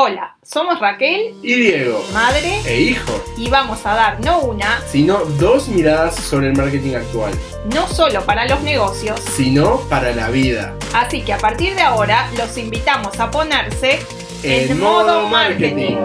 Hola, 0.00 0.36
somos 0.44 0.78
Raquel 0.78 1.34
y 1.42 1.54
Diego, 1.54 2.06
madre. 2.12 2.60
E 2.64 2.82
hijo, 2.82 3.20
y 3.36 3.50
vamos 3.50 3.84
a 3.84 3.96
dar 3.96 4.20
no 4.24 4.42
una, 4.42 4.80
sino 4.86 5.24
dos 5.40 5.66
miradas 5.66 6.14
sobre 6.14 6.50
el 6.50 6.56
marketing 6.56 6.94
actual, 6.94 7.32
no 7.74 7.88
solo 7.88 8.24
para 8.24 8.46
los 8.46 8.60
negocios, 8.62 9.18
sino 9.18 9.80
para 9.88 10.14
la 10.14 10.30
vida. 10.30 10.76
Así 10.94 11.22
que 11.22 11.32
a 11.32 11.38
partir 11.38 11.74
de 11.74 11.82
ahora 11.82 12.30
los 12.38 12.56
invitamos 12.56 13.18
a 13.18 13.28
ponerse 13.28 13.98
en, 14.44 14.78
modo 14.78 15.26
marketing. 15.26 15.96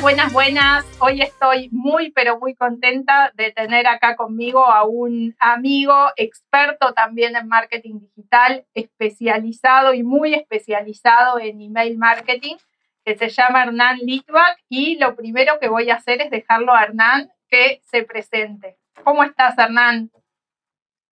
Buenas, 0.00 0.32
buenas. 0.32 0.86
Hoy 0.98 1.20
estoy 1.20 1.68
muy, 1.72 2.10
pero 2.12 2.38
muy 2.38 2.54
contenta 2.54 3.32
de 3.34 3.52
tener 3.52 3.86
acá 3.86 4.16
conmigo 4.16 4.64
a 4.64 4.84
un 4.84 5.36
amigo 5.38 5.94
experto 6.16 6.94
también 6.94 7.36
en 7.36 7.46
marketing 7.46 8.00
digital, 8.00 8.64
especializado 8.72 9.92
y 9.92 10.02
muy 10.02 10.32
especializado 10.32 11.38
en 11.38 11.60
email 11.60 11.98
marketing, 11.98 12.56
que 13.04 13.16
se 13.16 13.28
llama 13.28 13.64
Hernán 13.64 13.98
Litvak. 13.98 14.56
Y 14.70 14.96
lo 14.96 15.14
primero 15.14 15.58
que 15.60 15.68
voy 15.68 15.90
a 15.90 15.96
hacer 15.96 16.22
es 16.22 16.30
dejarlo 16.30 16.74
a 16.74 16.84
Hernán 16.84 17.30
que 17.50 17.82
se 17.90 18.02
presente. 18.04 18.78
¿Cómo 19.04 19.22
estás, 19.22 19.58
Hernán? 19.58 20.10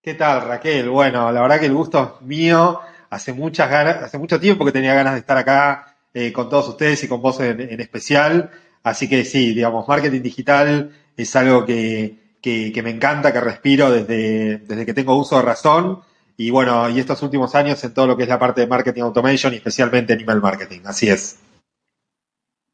¿Qué 0.02 0.14
tal, 0.14 0.48
Raquel? 0.48 0.88
Bueno, 0.88 1.30
la 1.30 1.42
verdad 1.42 1.60
que 1.60 1.66
el 1.66 1.74
gusto 1.74 2.16
es 2.20 2.26
mío. 2.26 2.80
Hace 3.10 3.34
muchas 3.34 3.70
ganas, 3.70 3.96
hace 3.96 4.16
mucho 4.16 4.40
tiempo 4.40 4.64
que 4.64 4.72
tenía 4.72 4.94
ganas 4.94 5.12
de 5.12 5.20
estar 5.20 5.36
acá 5.36 5.96
eh, 6.14 6.32
con 6.32 6.48
todos 6.48 6.68
ustedes 6.68 7.04
y 7.04 7.08
con 7.08 7.20
vos 7.20 7.38
en, 7.40 7.80
especial. 7.80 8.50
Así 8.82 9.08
que 9.08 9.24
sí, 9.24 9.54
digamos, 9.54 9.86
marketing 9.88 10.22
digital 10.22 10.90
es 11.16 11.36
algo 11.36 11.64
que, 11.66 12.16
que, 12.40 12.80
me 12.82 12.90
encanta, 12.90 13.32
que 13.32 13.40
respiro 13.40 13.90
desde, 13.90 14.58
desde 14.58 14.86
que 14.86 14.94
tengo 14.94 15.16
uso 15.16 15.36
de 15.36 15.42
razón. 15.42 16.00
Y 16.36 16.50
bueno, 16.50 16.88
y 16.88 17.00
estos 17.00 17.22
últimos 17.22 17.54
años 17.54 17.82
en 17.82 17.92
todo 17.92 18.06
lo 18.06 18.16
que 18.16 18.22
es 18.22 18.28
la 18.28 18.38
parte 18.38 18.60
de 18.60 18.66
marketing 18.68 19.02
automation 19.02 19.52
especialmente 19.54 20.12
en 20.12 20.20
email 20.20 20.40
marketing. 20.40 20.80
Así 20.86 21.08
es. 21.08 21.40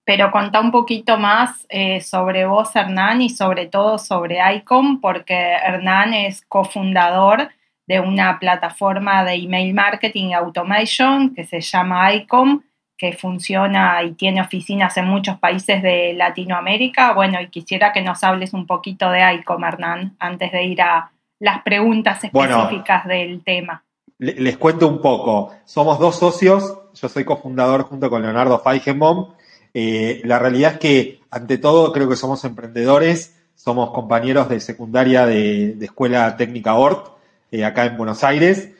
Pero 0.04 0.30
contá 0.30 0.60
un 0.60 0.70
poquito 0.70 1.16
más 1.16 1.64
eh, 1.70 2.02
sobre 2.02 2.44
vos, 2.44 2.76
Hernán, 2.76 3.22
y 3.22 3.30
sobre 3.30 3.66
todo 3.66 3.98
sobre 3.98 4.38
ICOM, 4.56 5.00
porque 5.00 5.34
Hernán 5.34 6.12
es 6.12 6.42
cofundador 6.42 7.48
de 7.86 8.00
una 8.00 8.38
plataforma 8.38 9.24
de 9.24 9.34
email 9.34 9.72
marketing 9.72 10.32
automation 10.34 11.34
que 11.34 11.44
se 11.44 11.62
llama 11.62 12.12
ICOM 12.14 12.62
que 12.96 13.12
funciona 13.12 14.02
y 14.02 14.12
tiene 14.12 14.40
oficinas 14.40 14.96
en 14.96 15.06
muchos 15.06 15.38
países 15.38 15.82
de 15.82 16.12
Latinoamérica. 16.14 17.12
Bueno, 17.12 17.40
y 17.40 17.48
quisiera 17.48 17.92
que 17.92 18.02
nos 18.02 18.22
hables 18.22 18.52
un 18.52 18.66
poquito 18.66 19.10
de 19.10 19.34
ICOM, 19.34 19.64
Hernán, 19.64 20.16
antes 20.18 20.52
de 20.52 20.64
ir 20.64 20.82
a 20.82 21.10
las 21.40 21.62
preguntas 21.62 22.22
específicas 22.22 23.06
del 23.06 23.42
tema. 23.42 23.84
Les 24.18 24.56
cuento 24.56 24.86
un 24.86 25.00
poco. 25.00 25.52
Somos 25.64 25.98
dos 25.98 26.18
socios. 26.18 26.78
Yo 26.94 27.08
soy 27.08 27.24
cofundador 27.24 27.82
junto 27.82 28.08
con 28.08 28.22
Leonardo 28.22 28.60
Feigenbaum. 28.60 29.34
Eh, 29.74 30.22
la 30.24 30.38
realidad 30.38 30.74
es 30.74 30.78
que, 30.78 31.20
ante 31.30 31.58
todo, 31.58 31.92
creo 31.92 32.08
que 32.08 32.16
somos 32.16 32.44
emprendedores. 32.44 33.36
Somos 33.56 33.90
compañeros 33.90 34.48
de 34.48 34.60
secundaria 34.60 35.26
de, 35.26 35.76
Escuela 35.80 36.36
Técnica 36.36 36.74
ORT, 36.74 37.08
eh, 37.50 37.64
acá 37.64 37.86
en 37.86 37.96
Buenos 37.96 38.22
Aires. 38.22 38.70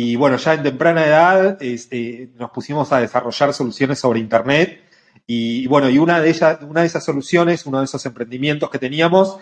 Y 0.00 0.14
bueno, 0.14 0.36
ya 0.36 0.54
en 0.54 0.62
temprana 0.62 1.04
edad 1.04 1.60
este, 1.60 2.30
nos 2.36 2.52
pusimos 2.52 2.92
a 2.92 3.00
desarrollar 3.00 3.52
soluciones 3.52 3.98
sobre 3.98 4.20
Internet. 4.20 4.84
Y 5.26 5.66
bueno, 5.66 5.90
y 5.90 5.98
una 5.98 6.20
de 6.20 6.28
ellas, 6.30 6.58
una 6.62 6.82
de 6.82 6.86
esas 6.86 7.04
soluciones, 7.04 7.66
uno 7.66 7.80
de 7.80 7.86
esos 7.86 8.06
emprendimientos 8.06 8.70
que 8.70 8.78
teníamos, 8.78 9.38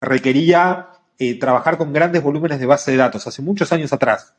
requería 0.00 0.88
eh, 1.18 1.38
trabajar 1.38 1.76
con 1.76 1.92
grandes 1.92 2.22
volúmenes 2.22 2.58
de 2.60 2.64
base 2.64 2.92
de 2.92 2.96
datos 2.96 3.26
hace 3.26 3.42
muchos 3.42 3.74
años 3.74 3.92
atrás. 3.92 4.32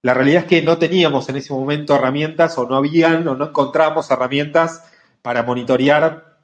La 0.00 0.14
realidad 0.14 0.42
es 0.42 0.48
que 0.48 0.62
no 0.62 0.78
teníamos 0.78 1.28
en 1.28 1.38
ese 1.38 1.52
momento 1.52 1.96
herramientas 1.96 2.56
o 2.56 2.68
no 2.68 2.76
habían 2.76 3.26
o 3.26 3.34
no 3.34 3.46
encontrábamos 3.46 4.08
herramientas 4.12 4.84
para 5.22 5.42
monitorear 5.42 6.36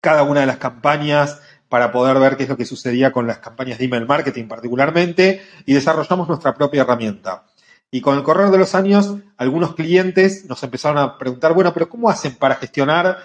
cada 0.00 0.24
una 0.24 0.40
de 0.40 0.46
las 0.46 0.56
campañas, 0.56 1.40
para 1.68 1.92
poder 1.92 2.18
ver 2.18 2.36
qué 2.36 2.42
es 2.42 2.48
lo 2.48 2.56
que 2.56 2.66
sucedía 2.66 3.12
con 3.12 3.28
las 3.28 3.38
campañas 3.38 3.78
de 3.78 3.84
email 3.84 4.04
marketing 4.04 4.48
particularmente, 4.48 5.42
y 5.64 5.74
desarrollamos 5.74 6.26
nuestra 6.26 6.56
propia 6.56 6.82
herramienta. 6.82 7.44
Y 7.94 8.00
con 8.00 8.16
el 8.16 8.24
correr 8.24 8.50
de 8.50 8.58
los 8.58 8.74
años, 8.74 9.14
algunos 9.36 9.76
clientes 9.76 10.46
nos 10.46 10.60
empezaron 10.64 10.98
a 10.98 11.16
preguntar, 11.16 11.54
bueno, 11.54 11.72
pero 11.72 11.88
¿cómo 11.88 12.10
hacen 12.10 12.34
para 12.34 12.56
gestionar 12.56 13.18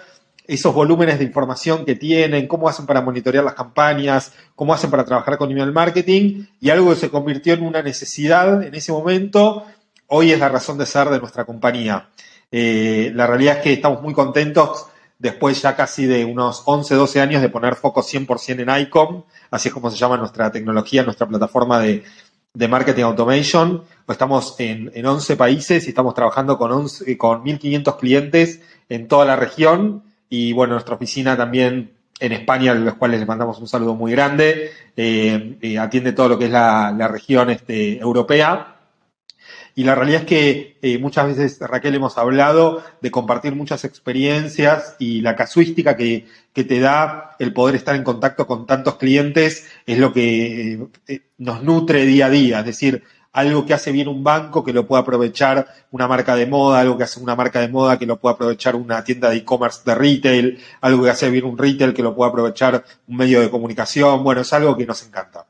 esos 0.46 0.72
volúmenes 0.72 1.18
de 1.18 1.24
información 1.24 1.84
que 1.84 1.96
tienen? 1.96 2.46
¿Cómo 2.46 2.68
hacen 2.68 2.86
para 2.86 3.00
monitorear 3.00 3.42
las 3.42 3.54
campañas? 3.54 4.32
¿Cómo 4.54 4.72
hacen 4.72 4.88
para 4.88 5.04
trabajar 5.04 5.38
con 5.38 5.50
email 5.50 5.72
marketing? 5.72 6.44
Y 6.60 6.70
algo 6.70 6.90
que 6.90 7.00
se 7.00 7.10
convirtió 7.10 7.54
en 7.54 7.66
una 7.66 7.82
necesidad 7.82 8.62
en 8.62 8.72
ese 8.72 8.92
momento, 8.92 9.64
hoy 10.06 10.30
es 10.30 10.38
la 10.38 10.48
razón 10.48 10.78
de 10.78 10.86
ser 10.86 11.08
de 11.08 11.18
nuestra 11.18 11.44
compañía. 11.44 12.08
Eh, 12.52 13.10
la 13.12 13.26
realidad 13.26 13.56
es 13.56 13.62
que 13.64 13.72
estamos 13.72 14.00
muy 14.02 14.14
contentos 14.14 14.86
después 15.18 15.60
ya 15.60 15.74
casi 15.74 16.06
de 16.06 16.24
unos 16.24 16.62
11, 16.64 16.94
12 16.94 17.20
años 17.20 17.42
de 17.42 17.48
poner 17.48 17.74
foco 17.74 18.02
100% 18.02 18.60
en 18.60 18.82
ICOM, 18.82 19.24
así 19.50 19.68
es 19.68 19.74
como 19.74 19.90
se 19.90 19.96
llama 19.96 20.16
nuestra 20.16 20.50
tecnología, 20.50 21.02
nuestra 21.02 21.26
plataforma 21.26 21.80
de, 21.80 22.04
de 22.54 22.68
Marketing 22.68 23.04
Automation. 23.04 23.84
Estamos 24.08 24.56
en, 24.58 24.90
en 24.94 25.06
11 25.06 25.36
países 25.36 25.86
y 25.86 25.90
estamos 25.90 26.14
trabajando 26.14 26.58
con, 26.58 26.72
11, 26.72 27.16
con 27.16 27.44
1.500 27.44 27.96
clientes 27.98 28.60
en 28.88 29.06
toda 29.06 29.24
la 29.24 29.36
región. 29.36 30.02
Y 30.28 30.52
bueno, 30.52 30.74
nuestra 30.74 30.96
oficina 30.96 31.36
también 31.36 31.92
en 32.18 32.32
España, 32.32 32.72
a 32.72 32.74
los 32.74 32.94
cuales 32.94 33.20
les 33.20 33.28
mandamos 33.28 33.58
un 33.60 33.68
saludo 33.68 33.94
muy 33.94 34.12
grande, 34.12 34.72
eh, 34.96 35.56
eh, 35.60 35.78
atiende 35.78 36.12
todo 36.12 36.28
lo 36.30 36.38
que 36.38 36.46
es 36.46 36.50
la, 36.50 36.92
la 36.96 37.08
región 37.08 37.50
este, 37.50 37.98
europea. 37.98 38.79
Y 39.80 39.84
la 39.84 39.94
realidad 39.94 40.20
es 40.20 40.26
que 40.26 40.76
eh, 40.82 40.98
muchas 40.98 41.28
veces, 41.28 41.58
Raquel, 41.58 41.94
hemos 41.94 42.18
hablado 42.18 42.82
de 43.00 43.10
compartir 43.10 43.54
muchas 43.54 43.86
experiencias 43.86 44.94
y 44.98 45.22
la 45.22 45.34
casuística 45.34 45.96
que, 45.96 46.26
que 46.52 46.64
te 46.64 46.80
da 46.80 47.34
el 47.38 47.54
poder 47.54 47.76
estar 47.76 47.96
en 47.96 48.04
contacto 48.04 48.46
con 48.46 48.66
tantos 48.66 48.96
clientes 48.96 49.66
es 49.86 49.98
lo 49.98 50.12
que 50.12 50.86
eh, 51.08 51.20
nos 51.38 51.62
nutre 51.62 52.04
día 52.04 52.26
a 52.26 52.28
día. 52.28 52.58
Es 52.58 52.66
decir, 52.66 53.04
algo 53.32 53.64
que 53.64 53.72
hace 53.72 53.90
bien 53.90 54.08
un 54.08 54.22
banco 54.22 54.62
que 54.62 54.74
lo 54.74 54.86
pueda 54.86 55.00
aprovechar 55.00 55.66
una 55.92 56.06
marca 56.06 56.36
de 56.36 56.44
moda, 56.44 56.80
algo 56.80 56.98
que 56.98 57.04
hace 57.04 57.18
una 57.18 57.34
marca 57.34 57.62
de 57.62 57.68
moda 57.68 57.98
que 57.98 58.04
lo 58.04 58.20
pueda 58.20 58.34
aprovechar 58.34 58.76
una 58.76 59.02
tienda 59.02 59.30
de 59.30 59.38
e-commerce 59.38 59.80
de 59.86 59.94
retail, 59.94 60.60
algo 60.82 61.04
que 61.04 61.08
hace 61.08 61.30
bien 61.30 61.46
un 61.46 61.56
retail 61.56 61.94
que 61.94 62.02
lo 62.02 62.14
pueda 62.14 62.28
aprovechar 62.28 62.84
un 63.08 63.16
medio 63.16 63.40
de 63.40 63.48
comunicación. 63.48 64.22
Bueno, 64.24 64.42
es 64.42 64.52
algo 64.52 64.76
que 64.76 64.84
nos 64.84 65.02
encanta. 65.06 65.46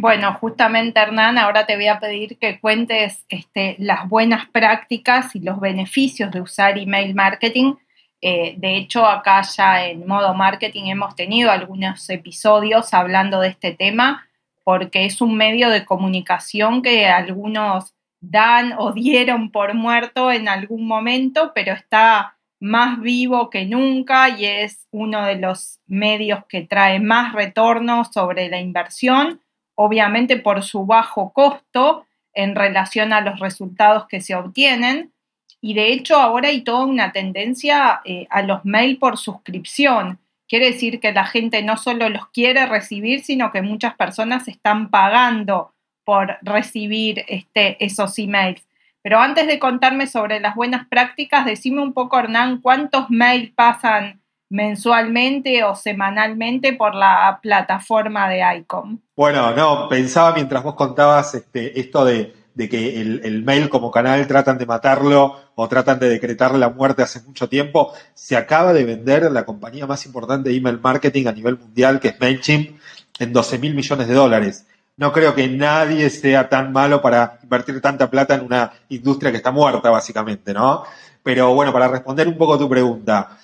Bueno, 0.00 0.32
justamente 0.34 1.00
Hernán, 1.00 1.38
ahora 1.38 1.66
te 1.66 1.74
voy 1.74 1.88
a 1.88 1.98
pedir 1.98 2.38
que 2.38 2.60
cuentes 2.60 3.24
este, 3.28 3.74
las 3.80 4.08
buenas 4.08 4.48
prácticas 4.48 5.34
y 5.34 5.40
los 5.40 5.58
beneficios 5.58 6.30
de 6.30 6.40
usar 6.40 6.78
email 6.78 7.16
marketing. 7.16 7.74
Eh, 8.20 8.54
de 8.58 8.76
hecho, 8.76 9.04
acá 9.04 9.42
ya 9.42 9.86
en 9.86 10.06
modo 10.06 10.34
marketing 10.34 10.84
hemos 10.84 11.16
tenido 11.16 11.50
algunos 11.50 12.08
episodios 12.10 12.94
hablando 12.94 13.40
de 13.40 13.48
este 13.48 13.72
tema 13.72 14.24
porque 14.62 15.04
es 15.04 15.20
un 15.20 15.36
medio 15.36 15.68
de 15.68 15.84
comunicación 15.84 16.80
que 16.80 17.06
algunos 17.06 17.92
dan 18.20 18.74
o 18.78 18.92
dieron 18.94 19.50
por 19.50 19.74
muerto 19.74 20.30
en 20.30 20.48
algún 20.48 20.86
momento, 20.86 21.50
pero 21.56 21.72
está 21.72 22.36
más 22.60 23.00
vivo 23.00 23.50
que 23.50 23.66
nunca 23.66 24.28
y 24.28 24.44
es 24.44 24.86
uno 24.92 25.24
de 25.24 25.34
los 25.34 25.80
medios 25.88 26.44
que 26.48 26.62
trae 26.62 27.00
más 27.00 27.32
retorno 27.32 28.04
sobre 28.04 28.48
la 28.48 28.60
inversión 28.60 29.40
obviamente 29.80 30.36
por 30.36 30.64
su 30.64 30.86
bajo 30.86 31.32
costo 31.32 32.04
en 32.34 32.56
relación 32.56 33.12
a 33.12 33.20
los 33.20 33.38
resultados 33.38 34.06
que 34.08 34.20
se 34.20 34.34
obtienen. 34.34 35.12
Y 35.60 35.74
de 35.74 35.92
hecho 35.92 36.16
ahora 36.16 36.48
hay 36.48 36.62
toda 36.62 36.84
una 36.84 37.12
tendencia 37.12 38.00
eh, 38.04 38.26
a 38.28 38.42
los 38.42 38.64
mail 38.64 38.98
por 38.98 39.18
suscripción. 39.18 40.18
Quiere 40.48 40.72
decir 40.72 40.98
que 40.98 41.12
la 41.12 41.24
gente 41.24 41.62
no 41.62 41.76
solo 41.76 42.08
los 42.08 42.26
quiere 42.30 42.66
recibir, 42.66 43.22
sino 43.22 43.52
que 43.52 43.62
muchas 43.62 43.94
personas 43.94 44.48
están 44.48 44.90
pagando 44.90 45.72
por 46.04 46.38
recibir 46.42 47.24
este, 47.28 47.76
esos 47.84 48.18
emails. 48.18 48.66
Pero 49.02 49.20
antes 49.20 49.46
de 49.46 49.60
contarme 49.60 50.08
sobre 50.08 50.40
las 50.40 50.56
buenas 50.56 50.88
prácticas, 50.88 51.44
decime 51.44 51.82
un 51.82 51.92
poco, 51.92 52.18
Hernán, 52.18 52.60
cuántos 52.60 53.10
mails 53.10 53.52
pasan 53.54 54.20
mensualmente 54.50 55.62
o 55.64 55.74
semanalmente 55.74 56.72
por 56.72 56.94
la 56.94 57.38
plataforma 57.42 58.28
de 58.28 58.42
ICOM. 58.58 58.98
Bueno, 59.16 59.54
no, 59.54 59.88
pensaba 59.88 60.32
mientras 60.34 60.62
vos 60.62 60.74
contabas 60.74 61.34
este, 61.34 61.78
esto 61.78 62.04
de, 62.04 62.34
que 62.56 63.00
el, 63.00 63.42
mail 63.44 63.68
como 63.68 63.90
canal 63.90 64.26
tratan 64.26 64.58
de 64.58 64.66
matarlo 64.66 65.36
o 65.54 65.68
tratan 65.68 65.98
de 65.98 66.08
decretarle 66.08 66.58
la 66.58 66.70
muerte 66.70 67.02
hace 67.02 67.20
mucho 67.22 67.48
tiempo. 67.48 67.92
Se 68.14 68.36
acaba 68.36 68.72
de 68.72 68.84
vender 68.84 69.30
la 69.30 69.44
compañía 69.44 69.86
más 69.86 70.06
importante 70.06 70.48
de 70.48 70.56
email 70.56 70.80
marketing 70.80 71.26
a 71.26 71.32
nivel 71.32 71.58
mundial, 71.58 72.00
que 72.00 72.08
es 72.08 72.20
MailChimp, 72.20 72.78
en 73.18 73.32
12 73.32 73.58
mil 73.58 73.74
millones 73.74 74.08
de 74.08 74.14
dólares. 74.14 74.66
No 74.96 75.12
creo 75.12 75.34
que 75.34 75.46
nadie 75.46 76.10
sea 76.10 76.48
tan 76.48 76.72
malo 76.72 77.00
para 77.00 77.38
invertir 77.42 77.80
tanta 77.80 78.10
plata 78.10 78.34
en 78.34 78.44
una 78.44 78.72
industria 78.88 79.30
que 79.30 79.36
está 79.36 79.52
muerta, 79.52 79.90
básicamente, 79.90 80.52
¿no? 80.52 80.82
Pero 81.22 81.54
bueno, 81.54 81.72
para 81.72 81.88
responder 81.88 82.26
un 82.26 82.36
poco 82.36 82.54
a 82.54 82.58
tu 82.58 82.68
pregunta, 82.68 83.38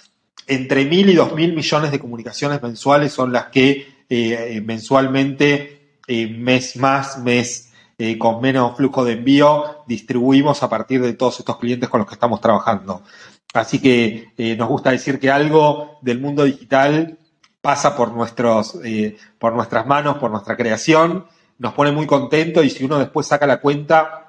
entre 0.47 0.85
mil 0.85 1.09
y 1.09 1.15
dos 1.15 1.35
mil 1.35 1.55
millones 1.55 1.91
de 1.91 1.99
comunicaciones 1.99 2.63
mensuales 2.63 3.13
son 3.13 3.33
las 3.33 3.47
que 3.47 3.95
eh, 4.09 4.63
mensualmente, 4.65 5.97
eh, 6.07 6.27
mes 6.29 6.77
más, 6.77 7.19
mes 7.19 7.73
eh, 7.97 8.19
con 8.19 8.41
menos 8.41 8.77
flujo 8.77 9.05
de 9.05 9.13
envío, 9.13 9.85
distribuimos 9.87 10.63
a 10.63 10.69
partir 10.69 11.01
de 11.01 11.15
todos 11.15 11.39
estos 11.41 11.59
clientes 11.59 11.89
con 11.89 12.01
los 12.01 12.09
que 12.09 12.15
estamos 12.15 12.41
trabajando. 12.41 13.03
Así 13.55 13.79
que 13.79 14.33
nos 14.59 14.69
gusta 14.69 14.91
decir 14.91 15.21
que 15.21 15.31
algo 15.31 15.99
del 16.03 16.21
mundo 16.21 16.43
digital 16.43 17.19
pasa 17.61 17.97
por, 17.97 18.13
nuestros, 18.13 18.77
por 19.39 19.55
nuestras 19.55 19.87
manos, 19.87 20.19
por 20.19 20.33
nuestra 20.33 20.57
creación, 20.57 21.27
nos 21.59 21.73
pone 21.73 21.93
muy 21.93 22.05
contento 22.05 22.65
y 22.65 22.71
si 22.71 22.85
uno 22.85 22.99
después 22.99 23.29
saca 23.29 23.47
la 23.47 23.61
cuenta 23.61 24.24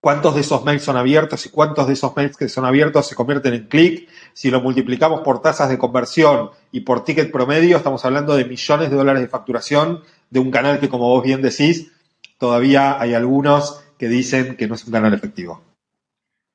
cuántos 0.00 0.34
de 0.34 0.40
esos 0.40 0.64
mails 0.64 0.82
son 0.82 0.96
abiertos 0.96 1.44
y 1.46 1.50
cuántos 1.50 1.86
de 1.86 1.92
esos 1.92 2.16
mails 2.16 2.36
que 2.36 2.48
son 2.48 2.64
abiertos 2.64 3.06
se 3.06 3.14
convierten 3.14 3.54
en 3.54 3.68
clic. 3.68 4.08
Si 4.32 4.50
lo 4.50 4.60
multiplicamos 4.60 5.20
por 5.20 5.42
tasas 5.42 5.68
de 5.68 5.78
conversión 5.78 6.50
y 6.72 6.80
por 6.80 7.04
ticket 7.04 7.30
promedio, 7.30 7.76
estamos 7.76 8.04
hablando 8.04 8.36
de 8.36 8.44
millones 8.44 8.90
de 8.90 8.96
dólares 8.96 9.22
de 9.22 9.28
facturación 9.28 10.02
de 10.30 10.40
un 10.40 10.50
canal 10.50 10.80
que, 10.80 10.88
como 10.88 11.08
vos 11.08 11.22
bien 11.22 11.42
decís, 11.42 11.92
todavía 12.38 13.00
hay 13.00 13.14
algunos 13.14 13.84
que 13.98 14.08
dicen 14.08 14.56
que 14.56 14.66
no 14.66 14.74
es 14.74 14.84
un 14.86 14.92
canal 14.92 15.12
efectivo. 15.12 15.62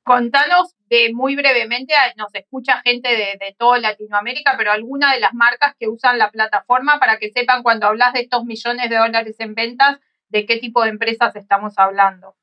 Contanos 0.02 0.74
de 0.88 1.12
muy 1.12 1.34
brevemente, 1.34 1.92
nos 2.16 2.32
escucha 2.34 2.80
gente 2.84 3.08
de, 3.08 3.38
de 3.44 3.56
toda 3.58 3.78
Latinoamérica, 3.78 4.54
pero 4.56 4.70
alguna 4.70 5.12
de 5.12 5.20
las 5.20 5.34
marcas 5.34 5.74
que 5.78 5.88
usan 5.88 6.18
la 6.18 6.30
plataforma 6.30 7.00
para 7.00 7.18
que 7.18 7.30
sepan 7.30 7.64
cuando 7.64 7.86
hablas 7.86 8.12
de 8.12 8.20
estos 8.20 8.44
millones 8.44 8.88
de 8.88 8.96
dólares 8.96 9.34
en 9.40 9.54
ventas, 9.54 9.98
de 10.28 10.46
qué 10.46 10.58
tipo 10.58 10.82
de 10.82 10.90
empresas 10.90 11.34
estamos 11.34 11.74
hablando. 11.76 12.36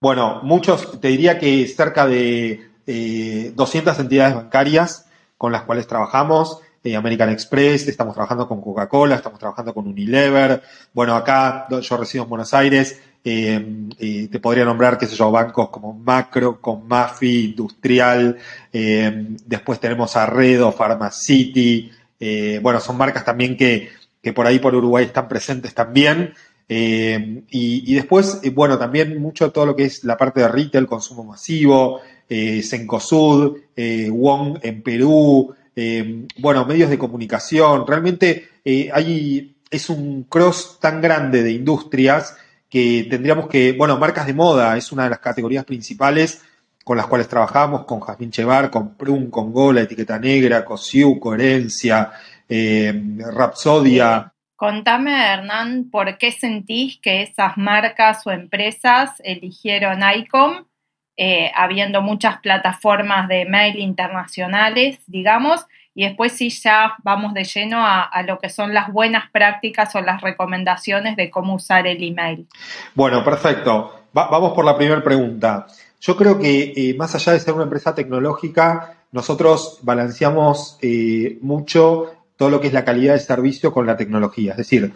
Bueno, 0.00 0.40
muchos, 0.44 1.00
te 1.00 1.08
diría 1.08 1.40
que 1.40 1.66
cerca 1.66 2.06
de 2.06 2.70
200 2.86 3.98
eh, 3.98 4.00
entidades 4.00 4.36
bancarias 4.36 5.06
con 5.36 5.50
las 5.50 5.62
cuales 5.62 5.88
trabajamos. 5.88 6.60
Eh, 6.84 6.94
American 6.94 7.30
Express, 7.30 7.88
estamos 7.88 8.14
trabajando 8.14 8.46
con 8.46 8.60
Coca-Cola, 8.60 9.16
estamos 9.16 9.40
trabajando 9.40 9.74
con 9.74 9.88
Unilever. 9.88 10.62
Bueno, 10.94 11.16
acá 11.16 11.66
yo 11.80 11.96
resido 11.96 12.22
en 12.22 12.30
Buenos 12.30 12.54
Aires, 12.54 13.00
eh, 13.24 14.28
te 14.30 14.38
podría 14.38 14.64
nombrar, 14.64 14.98
qué 14.98 15.06
sé 15.06 15.16
yo, 15.16 15.32
bancos 15.32 15.68
como 15.70 15.92
Macro, 15.92 16.60
con 16.60 16.86
Mafi, 16.86 17.46
Industrial, 17.46 18.36
después 18.72 19.80
tenemos 19.80 20.14
Arredo, 20.14 20.70
Pharmacity, 20.70 21.90
bueno, 22.62 22.78
son 22.78 22.96
marcas 22.96 23.24
también 23.24 23.56
que, 23.56 23.90
que 24.22 24.32
por 24.32 24.46
ahí 24.46 24.60
por 24.60 24.74
Uruguay 24.76 25.06
están 25.06 25.26
presentes 25.28 25.74
también. 25.74 26.34
Eh, 26.68 27.44
y, 27.48 27.94
después, 27.94 28.40
eh, 28.42 28.50
bueno, 28.50 28.78
también 28.78 29.20
mucho 29.20 29.50
todo 29.50 29.64
lo 29.64 29.76
que 29.76 29.84
es 29.84 30.04
la 30.04 30.16
parte 30.16 30.40
de 30.40 30.48
retail, 30.48 30.86
consumo 30.86 31.24
masivo, 31.24 32.00
eh, 32.28 32.62
Sencosud, 32.62 33.56
eh, 33.74 34.10
Wong 34.10 34.58
en 34.62 34.82
Perú, 34.82 35.54
bueno, 36.40 36.66
medios 36.66 36.90
de 36.90 36.98
comunicación. 36.98 37.86
Realmente 37.86 38.48
hay, 38.92 39.54
es 39.70 39.88
un 39.88 40.24
cross 40.24 40.78
tan 40.80 41.00
grande 41.00 41.44
de 41.44 41.52
industrias 41.52 42.36
que 42.68 43.06
tendríamos 43.08 43.48
que, 43.48 43.74
bueno, 43.74 43.96
marcas 43.96 44.26
de 44.26 44.34
moda 44.34 44.76
es 44.76 44.90
una 44.90 45.04
de 45.04 45.10
las 45.10 45.20
categorías 45.20 45.64
principales 45.64 46.42
con 46.82 46.96
las 46.96 47.06
cuales 47.06 47.28
trabajamos, 47.28 47.84
con 47.84 48.00
Jasmine 48.00 48.32
Chevar, 48.32 48.70
con 48.72 48.96
Prum, 48.96 49.30
con 49.30 49.52
Gola, 49.52 49.82
Etiqueta 49.82 50.18
Negra, 50.18 50.64
Cosiu, 50.64 51.20
Coherencia, 51.20 52.10
Rapsodia. 52.48 54.32
Contame, 54.58 55.12
Hernán, 55.32 55.88
¿por 55.88 56.18
qué 56.18 56.32
sentís 56.32 56.98
que 57.00 57.22
esas 57.22 57.56
marcas 57.56 58.26
o 58.26 58.32
empresas 58.32 59.12
eligieron 59.22 60.00
ICOM, 60.02 60.64
eh, 61.16 61.52
habiendo 61.54 62.02
muchas 62.02 62.40
plataformas 62.40 63.28
de 63.28 63.44
mail 63.44 63.78
internacionales, 63.78 64.98
digamos, 65.06 65.64
y 65.94 66.06
después 66.06 66.32
sí 66.32 66.50
ya 66.50 66.96
vamos 67.04 67.34
de 67.34 67.44
lleno 67.44 67.86
a, 67.86 68.10
lo 68.26 68.40
que 68.40 68.48
son 68.48 68.74
las 68.74 68.92
buenas 68.92 69.30
prácticas 69.30 69.94
o 69.94 70.00
las 70.00 70.22
recomendaciones 70.22 71.14
de 71.14 71.30
cómo 71.30 71.54
usar 71.54 71.86
el 71.86 72.02
email? 72.02 72.48
Bueno, 72.96 73.22
perfecto. 73.22 74.06
vamos 74.12 74.54
por 74.54 74.64
la 74.64 74.76
primera 74.76 75.04
pregunta. 75.04 75.68
Yo 76.00 76.16
creo 76.16 76.36
que 76.36 76.72
eh, 76.74 76.94
más 76.98 77.14
allá 77.14 77.32
de 77.32 77.38
ser 77.38 77.54
una 77.54 77.62
empresa 77.62 77.94
tecnológica, 77.94 79.04
nosotros 79.12 79.78
balanceamos 79.82 80.78
eh, 80.82 81.38
mucho 81.42 82.17
todo 82.38 82.50
lo 82.50 82.60
que 82.60 82.68
es 82.68 82.72
la 82.72 82.84
calidad 82.84 83.14
del 83.14 83.20
servicio 83.20 83.72
con 83.72 83.84
la 83.84 83.96
tecnología. 83.96 84.52
Es 84.52 84.58
decir, 84.58 84.92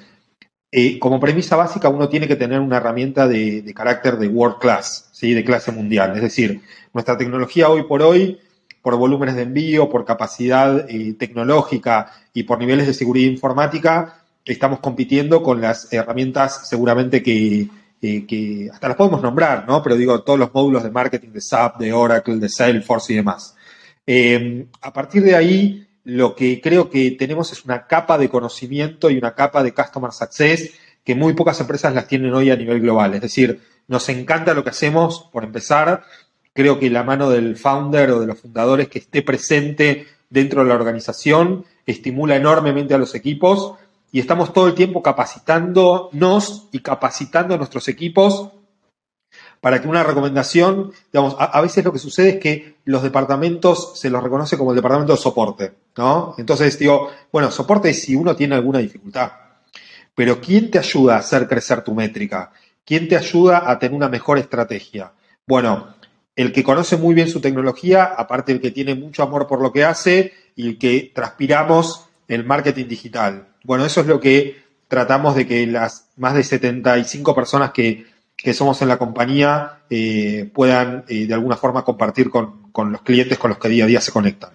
eh, 0.70 0.98
como 1.00 1.18
premisa 1.18 1.56
básica 1.56 1.88
uno 1.88 2.08
tiene 2.08 2.28
que 2.28 2.36
tener 2.36 2.60
una 2.60 2.76
herramienta 2.76 3.26
de, 3.26 3.70
carácter 3.74 4.16
de 4.16 4.28
world 4.28 4.58
class, 4.58 5.10
¿sí? 5.12 5.34
de 5.34 5.44
clase 5.44 5.72
mundial. 5.72 6.14
Es 6.14 6.22
decir, 6.22 6.62
nuestra 6.94 7.18
tecnología 7.18 7.68
hoy 7.68 7.82
por 7.82 8.00
hoy, 8.00 8.38
por 8.80 8.96
volúmenes 8.96 9.34
de 9.34 9.42
envío, 9.42 9.90
por 9.90 10.04
capacidad 10.04 10.88
eh, 10.88 11.14
tecnológica 11.18 12.12
y 12.32 12.44
por 12.44 12.60
niveles 12.60 12.86
de 12.86 12.94
seguridad 12.94 13.32
informática, 13.32 14.22
estamos 14.44 14.78
compitiendo 14.78 15.42
con 15.42 15.60
las 15.60 15.92
herramientas 15.92 16.68
seguramente 16.68 17.24
que, 17.24 17.68
eh, 18.00 18.24
que 18.24 18.70
hasta 18.72 18.86
las 18.86 18.96
podemos 18.96 19.20
nombrar, 19.20 19.66
¿no? 19.66 19.82
Pero 19.82 19.96
digo, 19.96 20.22
todos 20.22 20.38
los 20.38 20.54
módulos 20.54 20.84
de 20.84 20.92
marketing 20.92 21.30
de 21.30 21.40
SAP, 21.40 21.80
de 21.80 21.92
Oracle, 21.92 22.36
de 22.36 22.48
Salesforce 22.48 23.12
y 23.12 23.16
demás. 23.16 23.56
a 24.80 24.92
partir 24.92 25.24
de 25.24 25.34
ahí, 25.34 25.86
lo 26.04 26.34
que 26.34 26.60
creo 26.60 26.90
que 26.90 27.12
tenemos 27.12 27.52
es 27.52 27.64
una 27.64 27.86
capa 27.86 28.18
de 28.18 28.28
conocimiento 28.28 29.10
y 29.10 29.18
una 29.18 29.34
capa 29.34 29.62
de 29.62 29.72
customer 29.72 30.12
success 30.12 30.72
que 31.04 31.14
muy 31.14 31.34
pocas 31.34 31.60
empresas 31.60 31.94
las 31.94 32.06
tienen 32.06 32.34
hoy 32.34 32.50
a 32.50 32.56
nivel 32.56 32.80
global. 32.80 33.14
Es 33.14 33.20
decir, 33.20 33.60
nos 33.88 34.08
encanta 34.08 34.54
lo 34.54 34.64
que 34.64 34.70
hacemos, 34.70 35.28
por 35.32 35.44
empezar. 35.44 36.04
Creo 36.52 36.78
que 36.78 36.90
la 36.90 37.02
mano 37.02 37.30
del 37.30 37.56
founder 37.56 38.10
o 38.10 38.20
de 38.20 38.26
los 38.26 38.40
fundadores 38.40 38.88
que 38.88 38.98
esté 38.98 39.22
presente 39.22 40.06
dentro 40.30 40.62
de 40.62 40.68
la 40.68 40.74
organización 40.74 41.64
estimula 41.86 42.36
enormemente 42.36 42.94
a 42.94 42.98
los 42.98 43.14
equipos 43.14 43.74
y 44.12 44.20
estamos 44.20 44.52
todo 44.52 44.68
el 44.68 44.74
tiempo 44.74 45.02
capacitándonos 45.02 46.68
y 46.70 46.80
capacitando 46.80 47.54
a 47.54 47.58
nuestros 47.58 47.88
equipos 47.88 48.50
para 49.62 49.80
que 49.80 49.86
una 49.86 50.02
recomendación, 50.02 50.90
digamos, 51.12 51.36
a, 51.38 51.60
veces 51.60 51.84
lo 51.84 51.92
que 51.92 52.00
sucede 52.00 52.30
es 52.30 52.40
que 52.40 52.74
los 52.84 53.00
departamentos 53.00 53.92
se 53.94 54.10
los 54.10 54.20
reconoce 54.20 54.58
como 54.58 54.72
el 54.72 54.76
departamento 54.76 55.12
de 55.12 55.20
soporte, 55.20 55.72
¿no? 55.96 56.34
Entonces 56.36 56.76
digo, 56.80 57.10
bueno, 57.30 57.48
soporte 57.52 57.90
es 57.90 58.02
si 58.02 58.16
uno 58.16 58.34
tiene 58.34 58.56
alguna 58.56 58.80
dificultad, 58.80 59.30
pero 60.16 60.40
¿quién 60.40 60.68
te 60.68 60.80
ayuda 60.80 61.14
a 61.14 61.20
hacer 61.20 61.46
crecer 61.46 61.84
tu 61.84 61.94
métrica? 61.94 62.50
¿Quién 62.84 63.06
te 63.06 63.16
ayuda 63.16 63.70
a 63.70 63.78
tener 63.78 63.94
una 63.94 64.08
mejor 64.08 64.36
estrategia? 64.36 65.12
Bueno, 65.46 65.94
el 66.34 66.52
que 66.52 66.64
conoce 66.64 66.96
muy 66.96 67.14
bien 67.14 67.28
su 67.28 67.40
tecnología, 67.40 68.02
aparte 68.02 68.50
el 68.50 68.60
que 68.60 68.72
tiene 68.72 68.96
mucho 68.96 69.22
amor 69.22 69.46
por 69.46 69.62
lo 69.62 69.72
que 69.72 69.84
hace 69.84 70.32
y 70.56 70.70
el 70.70 70.78
que 70.78 71.12
transpiramos 71.14 72.06
el 72.26 72.44
marketing 72.44 72.86
digital. 72.88 73.46
Bueno, 73.62 73.84
eso 73.84 74.00
es 74.00 74.08
lo 74.08 74.18
que 74.18 74.60
tratamos 74.88 75.36
de 75.36 75.46
que 75.46 75.64
las 75.68 76.08
más 76.16 76.34
de 76.34 76.42
75 76.42 77.32
personas 77.32 77.70
que 77.70 78.10
que 78.42 78.54
somos 78.54 78.82
en 78.82 78.88
la 78.88 78.98
compañía 78.98 79.82
eh, 79.88 80.50
puedan 80.52 81.04
eh, 81.08 81.26
de 81.26 81.34
alguna 81.34 81.56
forma 81.56 81.84
compartir 81.84 82.30
con, 82.30 82.70
los 82.74 83.02
clientes 83.02 83.38
con 83.38 83.50
los 83.50 83.58
que 83.58 83.68
día 83.68 83.84
a 83.84 83.86
día 83.86 84.00
se 84.00 84.12
conectan. 84.12 84.50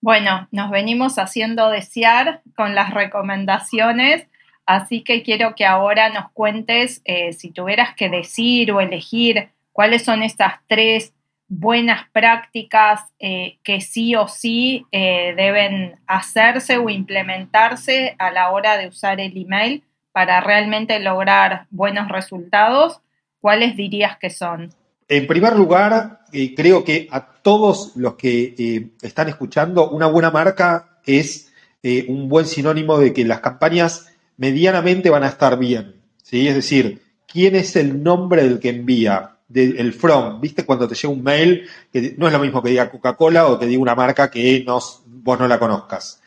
Bueno, 0.00 0.48
nos 0.50 0.70
venimos 0.70 1.18
haciendo 1.18 1.68
desear 1.68 2.42
con 2.56 2.74
las 2.74 2.94
recomendaciones, 2.94 4.26
así 4.64 5.02
que 5.02 5.22
quiero 5.22 5.54
que 5.54 5.66
ahora 5.66 6.08
nos 6.08 6.30
cuentes 6.30 7.02
eh, 7.04 7.32
si 7.32 7.50
tuvieras 7.50 7.94
que 7.94 8.08
decir 8.08 8.72
o 8.72 8.80
elegir 8.80 9.50
cuáles 9.72 10.04
son 10.04 10.22
estas 10.22 10.54
tres 10.68 11.12
buenas 11.48 12.08
prácticas 12.12 13.00
que 13.18 13.80
sí 13.80 14.14
o 14.14 14.28
sí 14.28 14.86
deben 14.92 15.98
hacerse 16.06 16.78
o 16.78 16.88
implementarse 16.88 18.14
a 18.20 18.30
la 18.30 18.50
hora 18.50 18.76
de 18.76 18.86
usar 18.86 19.18
el 19.18 19.36
email 19.36 19.82
para 20.12 20.40
realmente 20.40 20.98
lograr 21.00 21.66
buenos 21.70 22.08
resultados, 22.08 23.00
¿cuáles 23.40 23.76
dirías 23.76 24.18
que 24.18 24.30
son? 24.30 24.72
En 25.08 25.26
primer 25.26 25.56
lugar, 25.56 26.20
eh, 26.32 26.54
creo 26.54 26.84
que 26.84 27.08
a 27.10 27.26
todos 27.26 27.96
los 27.96 28.14
que 28.14 28.54
eh, 28.56 28.90
están 29.02 29.28
escuchando, 29.28 29.90
una 29.90 30.06
buena 30.06 30.30
marca 30.30 30.98
es 31.04 31.52
eh, 31.82 32.06
un 32.08 32.28
buen 32.28 32.46
sinónimo 32.46 32.98
de 32.98 33.12
que 33.12 33.24
las 33.24 33.40
campañas 33.40 34.12
medianamente 34.36 35.10
van 35.10 35.24
a 35.24 35.28
estar 35.28 35.58
bien. 35.58 35.96
¿sí? 36.22 36.46
Es 36.46 36.54
decir, 36.54 37.02
¿quién 37.26 37.56
es 37.56 37.74
el 37.76 38.02
nombre 38.02 38.44
del 38.44 38.60
que 38.60 38.70
envía? 38.70 39.36
el 39.52 39.92
from, 39.94 40.40
¿viste? 40.40 40.64
Cuando 40.64 40.86
te 40.86 40.94
llega 40.94 41.12
un 41.12 41.24
mail, 41.24 41.68
que 41.92 42.14
no 42.16 42.28
es 42.28 42.32
lo 42.32 42.38
mismo 42.38 42.62
que 42.62 42.70
diga 42.70 42.88
Coca-Cola 42.88 43.48
o 43.48 43.58
que 43.58 43.66
diga 43.66 43.82
una 43.82 43.96
marca 43.96 44.30
que 44.30 44.64
vos 44.64 45.02
no 45.40 45.48
la 45.48 45.58
conozcas. 45.58 46.22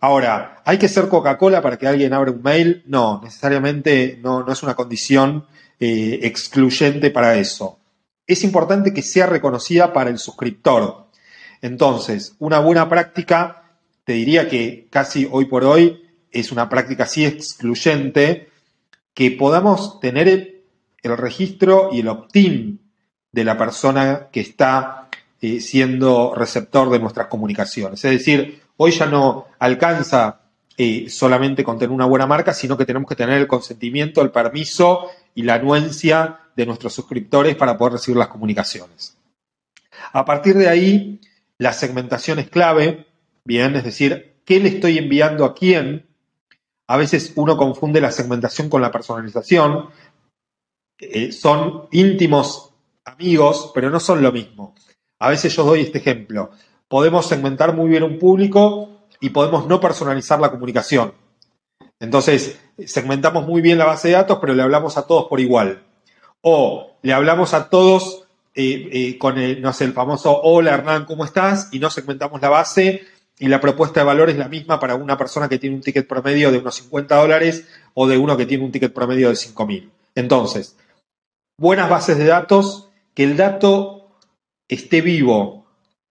Ahora, 0.00 0.62
¿hay 0.64 0.78
que 0.78 0.88
ser 0.88 1.08
Coca-Cola 1.08 1.60
para 1.60 1.76
que 1.76 1.88
alguien 1.88 2.12
abra 2.12 2.30
un 2.30 2.42
mail? 2.42 2.84
No, 2.86 3.20
necesariamente 3.22 4.18
no, 4.22 4.44
no 4.44 4.52
es 4.52 4.62
una 4.62 4.74
condición 4.76 5.46
eh, 5.80 6.20
excluyente 6.22 7.10
para 7.10 7.36
eso. 7.36 7.78
Es 8.26 8.44
importante 8.44 8.92
que 8.92 9.02
sea 9.02 9.26
reconocida 9.26 9.92
para 9.92 10.10
el 10.10 10.18
suscriptor. 10.18 11.08
Entonces, 11.62 12.36
una 12.38 12.60
buena 12.60 12.88
práctica, 12.88 13.64
te 14.04 14.12
diría 14.12 14.48
que 14.48 14.86
casi 14.90 15.28
hoy 15.30 15.46
por 15.46 15.64
hoy 15.64 16.04
es 16.30 16.52
una 16.52 16.68
práctica 16.68 17.04
así 17.04 17.24
excluyente, 17.24 18.48
que 19.14 19.32
podamos 19.32 19.98
tener 19.98 20.28
el, 20.28 20.54
registro 21.16 21.88
y 21.90 22.00
el 22.00 22.08
opt-in 22.08 22.80
de 23.32 23.44
la 23.44 23.56
persona 23.56 24.28
que 24.30 24.40
está 24.40 25.08
eh, 25.40 25.60
siendo 25.60 26.34
receptor 26.34 26.90
de 26.90 26.98
nuestras 26.98 27.28
comunicaciones. 27.28 28.04
Es 28.04 28.10
decir, 28.12 28.60
hoy 28.78 28.92
ya 28.92 29.06
no 29.06 29.46
alcanza 29.58 30.40
eh, 30.76 31.10
solamente 31.10 31.64
con 31.64 31.78
tener 31.78 31.94
una 31.94 32.06
buena 32.06 32.26
marca, 32.26 32.54
sino 32.54 32.76
que 32.76 32.86
tenemos 32.86 33.08
que 33.08 33.16
tener 33.16 33.38
el 33.38 33.46
consentimiento, 33.46 34.22
el 34.22 34.30
permiso 34.30 35.10
y 35.34 35.42
la 35.42 35.54
anuencia 35.54 36.40
de 36.56 36.66
nuestros 36.66 36.94
suscriptores 36.94 37.56
para 37.56 37.76
poder 37.76 37.94
recibir 37.94 38.16
las 38.16 38.28
comunicaciones. 38.28 39.16
A 40.12 40.24
partir 40.24 40.56
de 40.56 40.68
ahí, 40.68 41.20
la 41.58 41.72
segmentación 41.72 42.38
es 42.38 42.48
clave, 42.48 43.06
bien, 43.44 43.74
es 43.76 43.84
decir, 43.84 44.36
qué 44.44 44.60
le 44.60 44.68
estoy 44.68 44.98
enviando 44.98 45.44
a 45.44 45.54
quién. 45.54 46.06
A 46.86 46.96
veces 46.96 47.32
uno 47.34 47.56
confunde 47.56 48.00
la 48.00 48.12
segmentación 48.12 48.70
con 48.70 48.80
la 48.80 48.92
personalización. 48.92 49.90
Eh, 50.98 51.32
son 51.32 51.88
íntimos 51.90 52.72
amigos, 53.04 53.72
pero 53.74 53.90
no 53.90 53.98
son 53.98 54.22
lo 54.22 54.30
mismo. 54.30 54.74
A 55.18 55.30
veces 55.30 55.54
yo 55.54 55.64
doy 55.64 55.80
este 55.80 55.98
ejemplo. 55.98 56.50
Podemos 56.88 57.26
segmentar 57.26 57.74
muy 57.74 57.88
bien 57.88 58.02
un 58.02 58.18
público 58.18 58.88
y 59.20 59.30
podemos 59.30 59.66
no 59.66 59.80
personalizar 59.80 60.40
la 60.40 60.50
comunicación. 60.50 61.12
Entonces, 62.00 62.58
segmentamos 62.86 63.46
muy 63.46 63.60
bien 63.60 63.78
la 63.78 63.84
base 63.84 64.08
de 64.08 64.14
datos, 64.14 64.38
pero 64.40 64.54
le 64.54 64.62
hablamos 64.62 64.96
a 64.96 65.06
todos 65.06 65.26
por 65.26 65.40
igual. 65.40 65.82
O 66.40 66.92
le 67.02 67.12
hablamos 67.12 67.54
a 67.54 67.68
todos 67.68 68.24
eh, 68.54 68.88
eh, 68.92 69.18
con 69.18 69.38
el, 69.38 69.60
no 69.60 69.72
sé, 69.72 69.84
el 69.84 69.92
famoso 69.92 70.40
hola 70.42 70.74
Hernán, 70.74 71.04
¿cómo 71.04 71.24
estás? 71.24 71.68
Y 71.72 71.78
no 71.78 71.90
segmentamos 71.90 72.40
la 72.40 72.48
base 72.48 73.02
y 73.38 73.48
la 73.48 73.60
propuesta 73.60 74.00
de 74.00 74.06
valor 74.06 74.30
es 74.30 74.36
la 74.36 74.48
misma 74.48 74.80
para 74.80 74.94
una 74.94 75.16
persona 75.16 75.48
que 75.48 75.58
tiene 75.58 75.76
un 75.76 75.82
ticket 75.82 76.08
promedio 76.08 76.50
de 76.50 76.58
unos 76.58 76.74
50 76.76 77.14
dólares 77.14 77.68
o 77.94 78.08
de 78.08 78.18
uno 78.18 78.36
que 78.36 78.46
tiene 78.46 78.64
un 78.64 78.72
ticket 78.72 78.92
promedio 78.92 79.28
de 79.28 79.34
5.000. 79.34 79.88
Entonces, 80.14 80.76
buenas 81.56 81.88
bases 81.88 82.18
de 82.18 82.24
datos, 82.24 82.88
que 83.14 83.24
el 83.24 83.36
dato 83.36 84.08
esté 84.66 85.00
vivo. 85.00 85.57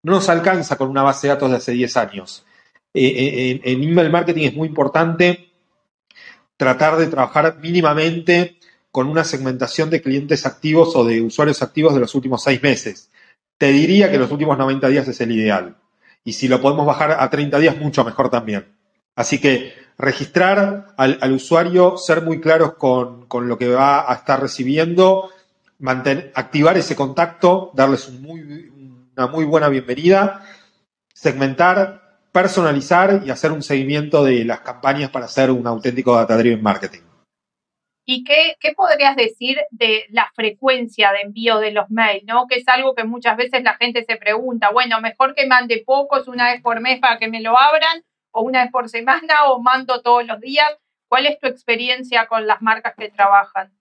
No 0.07 0.13
nos 0.13 0.29
alcanza 0.29 0.77
con 0.77 0.89
una 0.89 1.03
base 1.03 1.27
de 1.27 1.33
datos 1.33 1.49
de 1.49 1.57
hace 1.57 1.73
10 1.73 1.97
años. 1.97 2.45
Eh, 2.93 3.59
en 3.61 3.83
email 3.83 4.09
marketing 4.09 4.47
es 4.47 4.55
muy 4.55 4.69
importante 4.69 5.49
tratar 6.55 6.95
de 6.95 7.07
trabajar 7.07 7.57
mínimamente 7.59 8.57
con 8.89 9.07
una 9.07 9.25
segmentación 9.25 9.89
de 9.89 10.01
clientes 10.01 10.45
activos 10.45 10.95
o 10.95 11.03
de 11.03 11.21
usuarios 11.21 11.61
activos 11.61 11.93
de 11.93 11.99
los 11.99 12.15
últimos 12.15 12.41
seis 12.41 12.63
meses. 12.63 13.11
Te 13.57 13.73
diría 13.73 14.09
que 14.09 14.17
los 14.17 14.31
últimos 14.31 14.57
90 14.57 14.87
días 14.87 15.09
es 15.09 15.19
el 15.19 15.33
ideal. 15.33 15.75
Y 16.23 16.31
si 16.31 16.47
lo 16.47 16.61
podemos 16.61 16.85
bajar 16.85 17.17
a 17.19 17.29
30 17.29 17.59
días, 17.59 17.77
mucho 17.77 18.05
mejor 18.05 18.29
también. 18.29 18.65
Así 19.13 19.41
que 19.41 19.73
registrar 19.97 20.95
al, 20.95 21.33
usuario, 21.33 21.97
ser 21.97 22.21
muy 22.21 22.39
claros 22.39 22.75
con, 22.75 23.27
lo 23.29 23.57
que 23.57 23.67
va 23.67 24.09
a 24.09 24.15
estar 24.15 24.39
recibiendo, 24.41 25.31
activar 26.33 26.77
ese 26.77 26.95
contacto, 26.95 27.71
darles 27.75 28.09
una 29.17 29.27
muy 29.27 29.45
buena 29.45 29.67
bienvenida, 29.67 30.43
segmentar, 31.11 32.19
personalizar 32.31 33.23
y 33.25 33.31
hacer 33.31 33.51
un 33.51 33.63
seguimiento 33.63 34.23
de 34.23 34.45
las 34.45 34.59
campañas 34.59 35.09
para 35.09 35.25
hacer 35.25 35.49
un 35.49 35.65
auténtico 35.65 36.15
data-driven 36.15 36.61
marketing. 36.61 37.01
¿Y 38.05 38.23
qué, 38.23 38.55
podrías 38.75 39.15
decir 39.15 39.57
de 39.71 40.05
la 40.11 40.31
frecuencia 40.35 41.11
de 41.11 41.21
envío 41.21 41.57
de 41.57 41.71
los 41.71 41.89
mails? 41.89 42.23
¿no? 42.25 42.45
Que 42.47 42.59
es 42.59 42.67
algo 42.67 42.93
que 42.93 43.03
muchas 43.05 43.35
veces 43.37 43.63
la 43.63 43.73
gente 43.73 44.05
se 44.05 44.17
pregunta, 44.17 44.69
bueno, 44.71 45.01
mejor 45.01 45.33
que 45.33 45.47
mande 45.47 45.83
pocos 45.85 46.27
una 46.27 46.51
vez 46.51 46.61
por 46.61 46.79
mes 46.79 46.99
para 46.99 47.17
que 47.17 47.27
me 47.27 47.41
lo 47.41 47.57
abran, 47.57 48.03
o 48.31 48.43
una 48.43 48.61
vez 48.61 48.71
por 48.71 48.87
semana, 48.87 49.45
o 49.47 49.59
mando 49.61 50.01
todos 50.01 50.25
los 50.27 50.39
días. 50.39 50.69
¿Cuál 51.09 51.25
es 51.25 51.39
tu 51.39 51.47
experiencia 51.47 52.27
con 52.27 52.45
las 52.45 52.61
marcas 52.61 52.93
que 52.95 53.09
trabajan? 53.09 53.73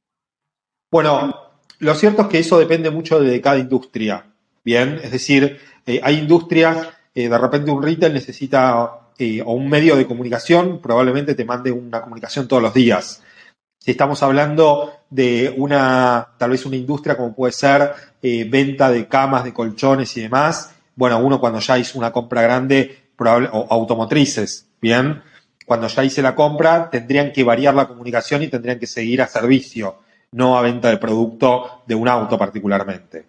Bueno, 0.91 1.53
lo 1.79 1.95
cierto 1.95 2.23
es 2.23 2.29
que 2.29 2.39
eso 2.39 2.59
depende 2.59 2.91
mucho 2.91 3.21
de 3.21 3.41
cada 3.41 3.59
industria. 3.59 4.25
Bien, 4.67 4.99
es 5.01 5.13
decir, 5.13 5.61
eh, 5.87 6.01
hay 6.03 6.19
industrias, 6.19 6.89
eh, 7.15 7.29
de 7.29 7.39
repente 7.39 7.71
un 7.71 7.81
retail 7.81 8.13
necesita 8.13 9.13
eh, 9.17 9.41
o 9.41 9.53
un 9.53 9.69
medio 9.69 9.95
de 9.95 10.09
comunicación, 10.09 10.81
probablemente 10.83 11.37
te 11.37 11.45
mande 11.45 11.71
una 11.71 12.03
comunicación 12.03 12.49
todos 12.49 12.65
los 12.65 12.75
días. 12.75 13.23
Si 13.79 13.93
estamos 13.93 14.25
hablando 14.25 14.93
de 15.09 15.55
una, 15.57 16.31
tal 16.37 16.51
vez 16.51 16.67
una 16.67 16.75
industria 16.75 17.17
como 17.17 17.33
puede 17.33 17.53
ser 17.53 17.93
venta 18.21 18.91
de 18.91 19.07
camas, 19.07 19.45
de 19.45 19.55
colchones 19.55 20.17
y 20.17 20.23
demás, 20.23 20.75
bueno, 20.97 21.21
uno 21.21 21.39
cuando 21.39 21.61
ya 21.61 21.79
hizo 21.79 21.97
una 21.97 22.11
compra 22.11 22.43
grande, 22.43 23.11
probable, 23.15 23.49
o 23.53 23.69
automotrices, 23.71 24.67
bien, 24.81 25.23
cuando 25.65 25.87
ya 25.87 26.03
hice 26.03 26.23
la 26.23 26.35
compra, 26.35 26.91
tendrían 26.91 27.31
que 27.31 27.45
variar 27.45 27.73
la 27.73 27.87
comunicación 27.87 28.43
y 28.43 28.49
tendrían 28.49 28.81
que 28.81 28.89
seguir 28.89 29.23
a 29.23 29.29
servicio, 29.29 30.01
no 30.33 30.59
a 30.59 30.63
venta 30.63 30.91
de 30.91 30.97
producto 30.97 31.85
de 31.87 31.95
un 31.95 32.09
auto 32.09 32.37
particularmente. 32.37 33.27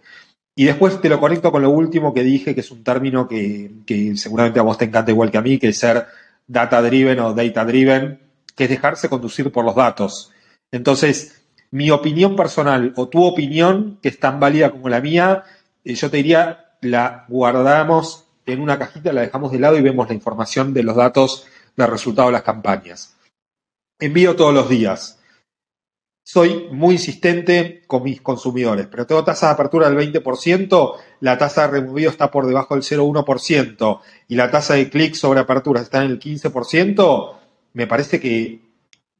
Y 0.59 0.65
después 0.65 0.99
te 0.99 1.07
lo 1.07 1.19
conecto 1.19 1.51
con 1.51 1.61
lo 1.61 1.69
último 1.69 2.15
que 2.15 2.23
dije, 2.23 2.55
que 2.55 2.61
es 2.61 2.71
un 2.71 2.83
término 2.83 3.27
que, 3.27 3.69
seguramente 4.15 4.59
a 4.59 4.63
vos 4.63 4.75
te 4.75 4.85
encanta 4.85 5.11
igual 5.11 5.29
que 5.29 5.37
a 5.37 5.41
mí, 5.43 5.59
que 5.59 5.67
es 5.67 5.77
ser 5.77 6.07
data 6.47 6.81
driven 6.81 7.19
o 7.19 7.31
data 7.35 7.63
driven, 7.63 8.19
que 8.55 8.63
es 8.63 8.69
dejarse 8.71 9.07
conducir 9.07 9.51
por 9.51 9.63
los 9.63 9.75
datos. 9.75 10.31
Entonces, 10.71 11.43
mi 11.69 11.91
opinión 11.91 12.35
personal 12.35 12.91
o 12.95 13.07
tu 13.07 13.23
opinión, 13.23 13.99
que 14.01 14.09
es 14.09 14.19
tan 14.19 14.39
válida 14.39 14.71
como 14.71 14.89
la 14.89 14.99
mía, 14.99 15.43
eh, 15.85 15.93
yo 15.93 16.09
te 16.09 16.17
diría, 16.17 16.71
la 16.81 17.25
guardamos 17.27 18.25
en 18.47 18.59
una 18.59 18.79
cajita, 18.79 19.13
la 19.13 19.21
dejamos 19.21 19.51
de 19.51 19.59
lado 19.59 19.77
y 19.77 19.83
vemos 19.83 20.07
la 20.07 20.15
información 20.15 20.73
de 20.73 20.81
los 20.81 20.95
datos 20.95 21.45
de 21.75 21.85
resultado 21.85 22.29
de 22.29 22.33
las 22.33 22.41
campañas. 22.41 23.15
Envío 23.99 24.35
todos 24.35 24.55
los 24.55 24.67
días. 24.67 25.16
Soy 26.29 26.67
muy 26.71 26.95
insistente 26.95 27.83
con 27.87 28.03
mis 28.03 28.19
consumidores, 28.19 28.87
pero 28.87 29.07
tengo 29.07 29.23
tasa 29.23 29.47
de 29.47 29.53
apertura 29.53 29.89
del 29.89 30.11
20%, 30.11 30.95
la 31.21 31.37
tasa 31.37 31.61
de 31.61 31.79
removido 31.79 32.11
está 32.11 32.29
por 32.31 32.45
debajo 32.45 32.75
del 32.75 32.83
0,1% 32.83 34.01
y 34.27 34.35
la 34.35 34.51
tasa 34.51 34.73
de 34.73 34.89
clic 34.89 35.15
sobre 35.15 35.39
apertura 35.39 35.79
está 35.79 36.03
en 36.03 36.11
el 36.11 36.19
15%, 36.19 37.33
me 37.71 37.87
parece 37.87 38.19
que 38.19 38.59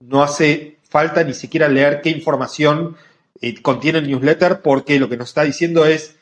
no 0.01 0.21
hace 0.21 0.79
falta 0.89 1.23
ni 1.23 1.33
siquiera 1.33 1.69
leer 1.69 2.01
qué 2.01 2.09
información 2.09 2.97
eh, 3.39 3.61
contiene 3.61 3.99
el 3.99 4.07
newsletter 4.09 4.61
porque 4.61 4.99
lo 4.99 5.07
que 5.07 5.15
nos 5.15 5.29
está 5.29 5.43
diciendo 5.43 5.85
es 5.85 6.17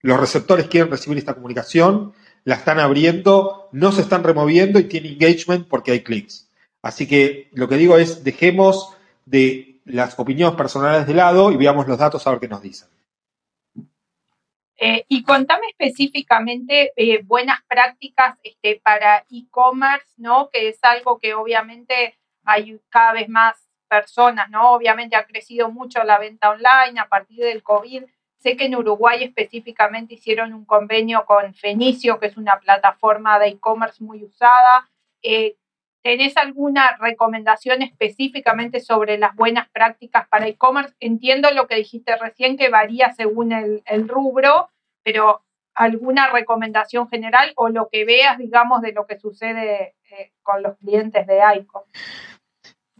los 0.00 0.18
receptores 0.18 0.68
quieren 0.68 0.90
recibir 0.90 1.18
esta 1.18 1.34
comunicación, 1.34 2.14
la 2.44 2.54
están 2.54 2.78
abriendo, 2.78 3.68
no 3.72 3.92
se 3.92 4.00
están 4.00 4.24
removiendo 4.24 4.78
y 4.78 4.84
tiene 4.84 5.10
engagement 5.10 5.68
porque 5.68 5.92
hay 5.92 6.00
clics. 6.00 6.48
Así 6.80 7.06
que 7.06 7.50
lo 7.52 7.68
que 7.68 7.76
digo 7.76 7.98
es 7.98 8.24
dejemos 8.24 8.94
de 9.26 9.69
las 9.92 10.18
opiniones 10.18 10.56
personales 10.56 11.06
de 11.06 11.14
lado 11.14 11.50
y 11.50 11.56
veamos 11.56 11.86
los 11.86 11.98
datos 11.98 12.26
a 12.26 12.30
ver 12.30 12.40
qué 12.40 12.48
nos 12.48 12.62
dicen. 12.62 12.88
Eh, 14.82 15.04
y 15.08 15.22
contame 15.24 15.66
específicamente 15.68 16.92
eh, 16.96 17.22
buenas 17.22 17.60
prácticas 17.68 18.38
este, 18.42 18.80
para 18.82 19.26
e-commerce, 19.30 20.14
¿no? 20.16 20.48
Que 20.50 20.68
es 20.68 20.78
algo 20.82 21.18
que 21.18 21.34
obviamente 21.34 22.18
hay 22.44 22.80
cada 22.88 23.12
vez 23.12 23.28
más 23.28 23.68
personas, 23.88 24.48
¿no? 24.48 24.72
Obviamente 24.72 25.16
ha 25.16 25.26
crecido 25.26 25.70
mucho 25.70 26.02
la 26.04 26.18
venta 26.18 26.48
online 26.50 26.98
a 26.98 27.08
partir 27.08 27.44
del 27.44 27.62
COVID. 27.62 28.04
Sé 28.38 28.56
que 28.56 28.64
en 28.64 28.76
Uruguay 28.76 29.22
específicamente 29.22 30.14
hicieron 30.14 30.54
un 30.54 30.64
convenio 30.64 31.26
con 31.26 31.52
Fenicio, 31.52 32.18
que 32.18 32.28
es 32.28 32.38
una 32.38 32.58
plataforma 32.58 33.38
de 33.38 33.48
e-commerce 33.48 34.02
muy 34.02 34.24
usada. 34.24 34.88
Eh, 35.22 35.56
¿Tenés 36.02 36.36
alguna 36.36 36.96
recomendación 36.98 37.82
específicamente 37.82 38.80
sobre 38.80 39.18
las 39.18 39.36
buenas 39.36 39.68
prácticas 39.68 40.26
para 40.28 40.46
e-commerce? 40.46 40.94
Entiendo 41.00 41.50
lo 41.50 41.66
que 41.66 41.76
dijiste 41.76 42.16
recién, 42.16 42.56
que 42.56 42.70
varía 42.70 43.12
según 43.12 43.52
el, 43.52 44.08
rubro, 44.08 44.70
pero 45.02 45.42
alguna 45.74 46.30
recomendación 46.30 47.08
general 47.08 47.52
o 47.56 47.68
lo 47.68 47.88
que 47.90 48.04
veas, 48.04 48.38
digamos, 48.38 48.80
de 48.80 48.92
lo 48.92 49.06
que 49.06 49.18
sucede 49.18 49.94
eh, 50.10 50.32
con 50.42 50.62
los 50.62 50.76
clientes 50.78 51.26
de 51.26 51.40
ICOM. 51.56 51.82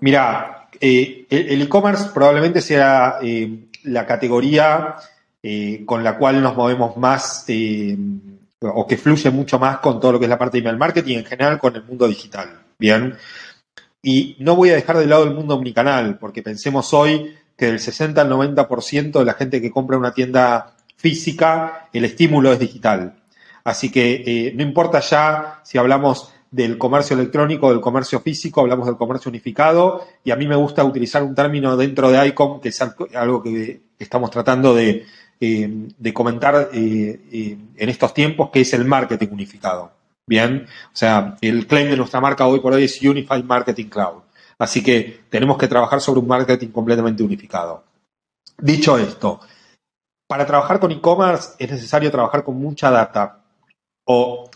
Mira, 0.01 0.69
eh, 0.81 1.27
el 1.29 1.61
e-commerce 1.61 2.11
probablemente 2.15 2.63
sea 2.63 3.19
eh, 3.23 3.69
la 3.85 4.07
categoría 4.07 4.97
eh, 5.43 5.83
con 5.85 6.03
la 6.03 6.17
cual 6.17 6.43
nos 6.43 6.57
movemos 6.57 6.97
más 6.97 7.45
o 8.63 8.87
que 8.87 8.97
fluye 8.97 9.31
mucho 9.31 9.59
más 9.59 9.79
con 9.79 10.01
todo 10.01 10.13
lo 10.13 10.19
que 10.19 10.25
es 10.25 10.31
la 10.31 10.39
parte 10.39 10.57
de 10.57 10.61
email 10.61 10.79
marketing 10.79 11.19
en 11.19 11.25
general 11.25 11.59
con 11.59 11.77
el 11.77 11.85
mundo 11.85 12.09
digital. 12.09 12.70
Bien. 12.81 13.15
Y 14.03 14.37
no 14.41 14.57
voy 14.57 14.71
a 14.71 14.75
dejar 14.75 14.97
de 14.97 15.07
lado 15.07 15.25
el 15.25 15.35
mundo 15.35 15.55
omnicanal, 15.55 16.19
porque 16.19 16.43
pensemos 16.43 16.93
hoy 16.95 17.37
que 17.57 17.67
del 17.67 17.79
60 17.79 18.23
al 18.23 18.31
90% 18.31 19.19
de 19.19 19.25
la 19.25 19.35
gente 19.35 19.61
que 19.61 19.71
compra 19.71 19.99
una 19.99 20.15
tienda 20.15 20.75
física, 20.97 21.89
el 21.93 22.07
estímulo 22.07 22.51
es 22.53 22.59
digital. 22.59 23.17
Así 23.63 23.91
que 23.93 24.53
no 24.57 24.63
importa 24.63 25.01
ya 25.01 25.61
si 25.63 25.77
hablamos 25.77 26.33
del 26.51 26.79
comercio 26.79 27.15
electrónico, 27.15 27.71
del 27.71 27.81
comercio 27.81 28.21
físico, 28.21 28.63
hablamos 28.63 28.87
del 28.87 28.97
comercio 28.97 29.29
unificado, 29.29 30.07
y 30.25 30.31
a 30.31 30.37
mí 30.37 30.49
me 30.49 30.57
gusta 30.57 30.83
utilizar 30.83 31.23
un 31.23 31.35
término 31.35 31.77
dentro 31.77 32.11
de 32.11 32.27
ICOM, 32.29 32.61
que 32.61 32.71
es 32.71 32.81
algo 32.81 33.43
que 33.43 33.83
estamos 33.99 34.31
tratando 34.31 34.75
de, 34.75 35.05
eh, 35.39 36.13
comentar 36.13 36.71
eh, 36.73 37.21
eh, 37.31 37.59
en 37.77 37.89
estos 37.89 38.13
tiempos, 38.15 38.51
que 38.51 38.63
es 38.63 38.73
el 38.73 38.85
marketing 38.85 39.29
unificado. 39.31 40.00
Bien, 40.31 40.65
o 40.85 40.97
sea, 40.97 41.37
el 41.41 41.67
claim 41.67 41.91
de 41.91 41.97
nuestra 41.97 42.21
marca 42.21 42.47
hoy 42.47 42.61
por 42.61 42.73
hoy 42.73 42.85
es 42.85 43.03
Unified 43.03 43.43
Marketing 43.43 43.87
Cloud. 43.87 44.23
Así 44.61 44.81
que 44.81 45.23
tenemos 45.29 45.59
que 45.59 45.67
trabajar 45.67 46.01
sobre 46.01 46.21
un 46.21 46.29
marketing 46.29 46.69
completamente 46.69 47.25
unificado. 47.25 47.83
Dicho 48.57 48.97
esto, 48.97 49.41
para 50.29 50.47
trabajar 50.47 50.79
con 50.79 50.93
e-commerce 50.93 51.55
es 51.59 51.69
necesario 51.69 52.13
trabajar 52.13 52.45
con 52.45 52.55
mucha 52.61 52.93
data. 52.93 53.43
O 54.05 54.49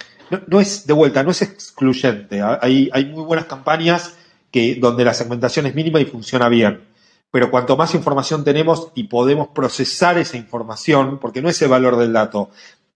no, 0.46 0.60
es 0.60 0.86
de 0.86 0.92
vuelta, 0.92 1.24
no 1.24 1.32
es 1.32 1.42
excluyente. 1.42 2.40
Hay, 2.40 2.88
hay 2.92 3.06
muy 3.06 3.24
buenas 3.24 3.46
campañas 3.46 4.16
que, 4.52 4.76
donde 4.76 5.04
la 5.04 5.12
segmentación 5.12 5.66
es 5.66 5.74
mínima 5.74 5.98
y 5.98 6.04
funciona 6.04 6.48
bien. 6.48 6.84
Pero 7.32 7.50
cuanto 7.50 7.76
más 7.76 7.96
información 7.96 8.44
tenemos 8.44 8.92
y 8.94 9.08
podemos 9.08 9.48
procesar 9.48 10.18
esa 10.18 10.36
información, 10.36 11.18
porque 11.18 11.42
no 11.42 11.48
es 11.48 11.60
el 11.62 11.68
valor 11.68 11.96
del 11.96 12.12
dato, 12.12 12.50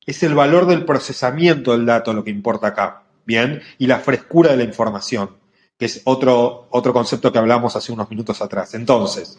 es 0.08 0.22
el 0.22 0.34
valor 0.34 0.66
del 0.66 0.86
procesamiento 0.86 1.72
del 1.72 1.84
dato 1.84 2.14
lo 2.14 2.24
que 2.24 2.30
importa 2.30 2.68
acá, 2.68 3.02
¿bien? 3.26 3.60
Y 3.76 3.86
la 3.86 3.98
frescura 3.98 4.52
de 4.52 4.56
la 4.56 4.64
información, 4.64 5.36
que 5.76 5.84
es 5.84 6.00
otro, 6.04 6.66
otro 6.70 6.94
concepto 6.94 7.30
que 7.30 7.38
hablamos 7.38 7.76
hace 7.76 7.92
unos 7.92 8.08
minutos 8.08 8.40
atrás. 8.40 8.72
Entonces, 8.72 9.38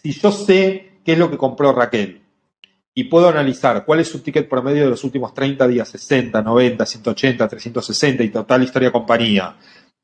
si 0.00 0.12
yo 0.12 0.30
sé 0.30 1.00
qué 1.04 1.14
es 1.14 1.18
lo 1.18 1.28
que 1.28 1.36
compró 1.36 1.72
Raquel 1.72 2.22
y 2.94 3.04
puedo 3.04 3.28
analizar 3.28 3.84
cuál 3.84 3.98
es 3.98 4.06
su 4.06 4.20
ticket 4.20 4.48
promedio 4.48 4.84
de 4.84 4.90
los 4.90 5.02
últimos 5.02 5.34
30 5.34 5.66
días, 5.66 5.88
60, 5.88 6.40
90, 6.40 6.86
180, 6.86 7.48
360 7.48 8.22
y 8.22 8.28
total 8.28 8.62
historia 8.62 8.92
compañía, 8.92 9.56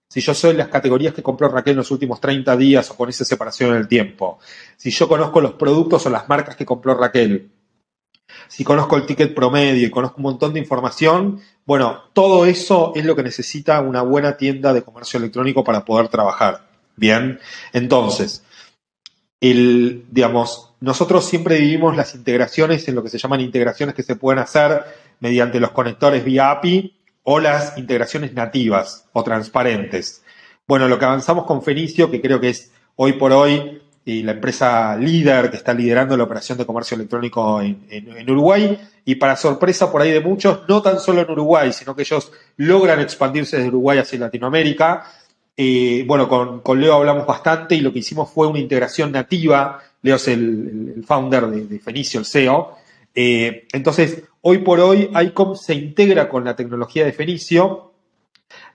si 0.09 0.21
yo 0.21 0.35
soy 0.35 0.55
las 0.55 0.67
categorías 0.67 1.15
que 1.15 1.23
compró 1.23 1.49
Raquel 1.49 1.75
en 1.75 1.79
los 1.79 1.93
últimos 1.93 2.21
30 2.21 2.57
días 2.57 2.91
o 2.91 2.97
con 2.97 3.09
esa 3.09 3.25
separación 3.25 3.71
en 3.71 3.77
el 3.77 3.87
tiempo, 3.87 4.41
si 4.77 4.91
yo 4.91 5.07
conozco 5.07 5.41
los 5.41 5.53
productos 5.53 6.05
o 6.07 6.11
las 6.11 6.29
marcas 6.29 6.57
que 6.57 6.67
compró 6.67 6.97
Raquel, 6.97 7.53
si 8.49 8.65
conozco 8.65 8.97
el 8.97 9.07
ticket 9.07 9.35
promedio 9.35 9.87
y 9.87 9.91
conozco 9.91 10.17
un 10.19 10.25
montón 10.25 10.53
de 10.53 10.61
información, 10.61 11.41
bueno, 11.65 12.05
todo 12.13 12.47
eso 12.47 12.93
es 12.95 13.05
lo 13.05 13.17
que 13.17 13.23
necesita 13.23 13.81
una 13.81 14.03
buena 14.03 14.37
tienda 14.37 14.73
de 14.73 14.83
comercio 14.83 15.19
electrónico 15.19 15.65
para 15.65 15.85
poder 15.85 16.09
trabajar. 16.09 16.67
Bien, 16.97 17.39
entonces, 17.73 18.43
el, 19.41 20.07
digamos, 20.11 20.75
nosotros 20.81 21.25
siempre 21.25 21.59
vivimos 21.59 21.97
las 21.97 22.15
integraciones 22.15 22.87
en 22.89 22.95
lo 22.95 23.03
que 23.03 23.11
se 23.11 23.19
llaman 23.19 23.41
integraciones 23.41 23.95
que 23.95 24.03
se 24.03 24.17
pueden 24.17 24.39
hacer 24.39 24.85
mediante 25.21 25.61
los 25.61 25.71
conectores 25.71 26.25
vía 26.25 26.51
API 26.51 26.97
o 27.23 27.41
las 27.41 27.77
integraciones 27.77 28.33
nativas 28.33 29.07
o 29.13 29.23
transparentes. 29.25 30.23
Bueno, 30.67 30.89
lo 30.89 30.99
que 30.99 31.05
avanzamos 31.05 31.45
con 31.47 31.63
Fenicio, 31.63 32.11
que 32.11 32.21
creo 32.21 32.41
que 32.41 32.51
es 32.51 32.73
hoy 32.97 33.15
por 33.15 33.33
hoy 33.33 33.83
la 34.07 34.33
empresa 34.33 34.97
líder 34.97 35.51
que 35.51 35.57
está 35.57 35.75
liderando 35.75 36.17
la 36.17 36.25
operación 36.25 36.57
de 36.57 36.65
comercio 36.65 36.95
electrónico 36.95 37.61
en, 37.61 38.31
Uruguay, 38.31 38.79
y 39.05 39.17
para 39.17 39.37
sorpresa 39.37 39.91
por 39.91 40.03
ahí 40.03 40.13
de 40.13 40.21
muchos, 40.21 40.61
no 40.69 40.81
tan 40.81 41.01
solo 41.01 41.23
en 41.23 41.31
Uruguay, 41.31 41.73
sino 41.73 41.95
que 41.95 42.03
ellos 42.03 42.33
logran 42.57 43.01
expandirse 43.01 43.57
desde 43.57 43.69
Uruguay 43.69 43.99
hacia 43.99 44.19
Latinoamérica. 44.19 45.05
Eh, 45.57 46.05
bueno, 46.07 46.29
con, 46.63 46.81
Leo 46.81 46.95
hablamos 46.95 47.27
bastante 47.27 47.75
y 47.75 47.81
lo 47.81 47.93
que 47.93 48.01
hicimos 48.01 48.31
fue 48.31 48.47
una 48.47 48.59
integración 48.59 49.13
nativa. 49.13 49.81
Leo 50.03 50.17
es 50.17 50.29
el, 50.29 51.05
founder 51.07 51.47
de, 51.47 51.79
Fenicio, 51.79 52.21
el 52.21 52.27
CEO. 52.27 52.77
Eh, 53.15 53.67
entonces, 53.73 54.23
Hoy 54.49 54.59
por 54.59 54.79
hoy, 54.79 55.11
ICOM 55.13 55.57
se 55.57 55.75
integra 55.75 56.29
con 56.29 56.45
la 56.45 56.55
tecnología 56.55 57.05
de 57.05 57.13
Fenicio, 57.13 57.91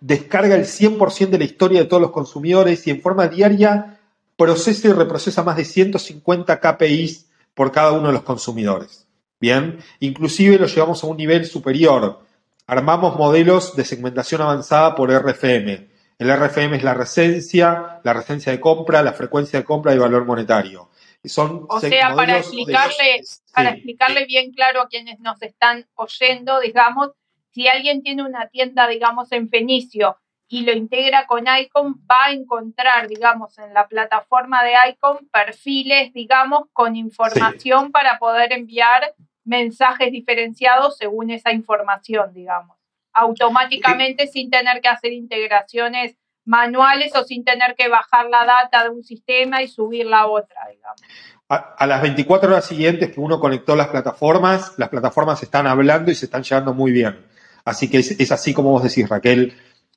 descarga 0.02 0.56
el 0.56 0.66
100% 0.66 1.30
de 1.30 1.38
la 1.38 1.46
historia 1.46 1.80
de 1.80 1.86
todos 1.86 2.02
los 2.02 2.12
consumidores 2.12 2.86
y 2.88 2.90
en 2.90 3.00
forma 3.00 3.30
diaria 3.30 4.01
procesa 4.38 4.88
y 4.88 4.94
reprocesa 4.94 5.44
más 5.44 5.58
de 5.58 5.66
150 5.66 6.60
KPIs 6.60 7.30
por 7.54 7.72
cada 7.72 7.92
uno 7.92 8.08
de 8.08 8.14
los 8.14 8.24
consumidores. 8.24 9.08
Bien, 9.40 9.80
inclusive 10.00 10.58
lo 10.58 10.68
llevamos 10.68 11.04
a 11.04 11.08
un 11.08 11.18
nivel 11.18 11.46
superior. 11.46 12.20
Armamos 12.68 13.18
modelos 13.18 13.76
de 13.76 13.86
segmentación 13.86 14.42
avanzada 14.42 14.96
por 14.96 15.12
RFM. 15.12 15.90
El 16.20 16.38
RFM 16.38 16.78
es 16.78 16.84
la 16.84 16.94
recencia, 16.94 18.00
la 18.04 18.14
recencia 18.14 18.52
de 18.52 18.60
compra, 18.60 19.02
la 19.02 19.14
frecuencia 19.14 19.60
de 19.60 19.66
compra 19.66 19.96
y 19.96 19.98
valor 19.98 20.26
monetario. 20.26 20.90
Son 21.24 21.66
o 21.68 21.80
sea, 21.80 22.16
para 22.16 22.38
explicarle, 22.38 23.22
para 23.54 23.72
explicarle 23.72 24.26
bien 24.26 24.52
claro 24.54 24.82
a 24.82 24.88
quienes 24.88 25.20
nos 25.20 25.42
están 25.42 25.88
oyendo, 25.96 26.60
digamos, 26.60 27.10
si 27.52 27.68
alguien 27.68 28.02
tiene 28.02 28.24
una 28.24 28.48
tienda, 28.50 28.88
digamos, 28.88 29.32
en 29.32 29.50
Fenicio 29.50 30.18
y 30.52 30.66
lo 30.66 30.74
integra 30.74 31.28
con 31.28 31.46
Icon, 31.48 32.06
va 32.12 32.26
a 32.26 32.32
encontrar, 32.34 33.08
digamos, 33.08 33.58
en 33.58 33.74
la 33.74 33.88
plataforma 33.88 34.62
de 34.66 34.74
Icon 34.90 35.30
perfiles, 35.32 36.12
digamos, 36.14 36.64
con 36.74 36.98
información 36.98 37.94
para 37.94 38.20
poder 38.20 38.52
enviar 38.52 39.16
mensajes 39.46 40.12
diferenciados 40.12 40.98
según 40.98 41.30
esa 41.32 41.54
información, 41.54 42.34
digamos, 42.34 42.76
automáticamente 43.14 44.28
sin 44.28 44.50
tener 44.50 44.82
que 44.82 44.90
hacer 44.90 45.14
integraciones 45.14 46.18
manuales 46.44 47.16
o 47.16 47.24
sin 47.24 47.46
tener 47.46 47.74
que 47.78 47.88
bajar 47.88 48.26
la 48.30 48.46
data 48.46 48.84
de 48.84 48.90
un 48.90 49.06
sistema 49.06 49.64
y 49.64 49.70
subirla 49.70 50.20
a 50.20 50.28
otra, 50.28 50.68
digamos. 50.70 51.00
A, 51.48 51.88
las 51.88 52.02
24 52.02 52.50
horas 52.50 52.66
siguientes 52.66 53.14
que 53.14 53.22
uno 53.22 53.40
conectó 53.40 53.78
las 53.78 53.88
plataformas, 53.88 54.74
las 54.78 54.90
plataformas 54.90 55.42
están 55.44 55.66
hablando 55.66 56.12
y 56.12 56.16
se 56.16 56.26
están 56.26 56.44
llevando 56.44 56.74
muy 56.74 56.92
bien. 56.92 57.26
Así 57.64 57.90
que 57.90 58.00
es, 58.00 58.32
así 58.32 58.54
como 58.54 58.72
vos 58.72 58.84
decís, 58.84 59.08
Raquel, 59.08 59.54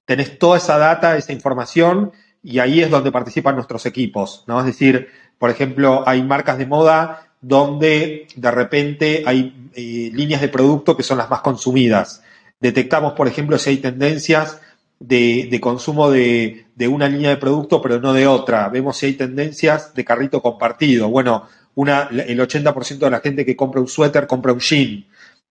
tenés 0.07 0.39
toda 0.39 0.59
esa 0.59 0.79
data, 0.79 1.17
esa 1.17 1.33
información 1.33 2.13
y 2.43 2.59
ahí 2.59 2.81
es 2.81 2.91
donde 2.91 3.11
participan 3.11 3.55
nuestros 3.55 3.87
equipos, 3.87 4.45
¿no? 4.47 4.61
Es 4.61 4.67
decir, 4.67 5.09
por 5.39 5.51
ejemplo, 5.51 6.07
hay 6.07 6.23
marcas 6.23 6.59
de 6.59 6.67
moda 6.67 7.29
donde 7.41 8.27
de 8.37 8.51
repente 8.51 9.23
hay 9.27 9.71
eh, 9.75 10.11
líneas 10.13 10.41
de 10.41 10.49
producto 10.49 10.97
que 10.97 11.03
son 11.03 11.19
las 11.19 11.31
más 11.31 11.41
consumidas. 11.41 12.23
Detectamos, 12.61 13.13
por 13.15 13.29
ejemplo, 13.29 13.59
si 13.59 13.71
hay 13.71 13.77
tendencias 13.79 14.61
de, 14.99 15.59
consumo 15.61 16.11
de, 16.11 16.65
una 16.89 17.09
línea 17.09 17.31
de 17.31 17.37
producto, 17.37 17.83
pero 17.83 18.01
no 18.01 18.13
de 18.13 18.27
otra. 18.27 18.69
Vemos 18.69 18.97
si 18.97 19.07
hay 19.07 19.13
tendencias 19.15 19.95
de 19.95 20.05
carrito 20.05 20.41
compartido. 20.41 21.09
Bueno, 21.09 21.47
una, 21.75 22.09
el 22.11 22.41
80% 22.41 22.99
de 22.99 23.11
la 23.11 23.21
gente 23.21 23.45
que 23.45 23.57
compra 23.57 23.81
un 23.81 23.89
suéter 23.89 24.27
compra 24.27 24.53
un 24.53 24.61
jean. 24.61 25.05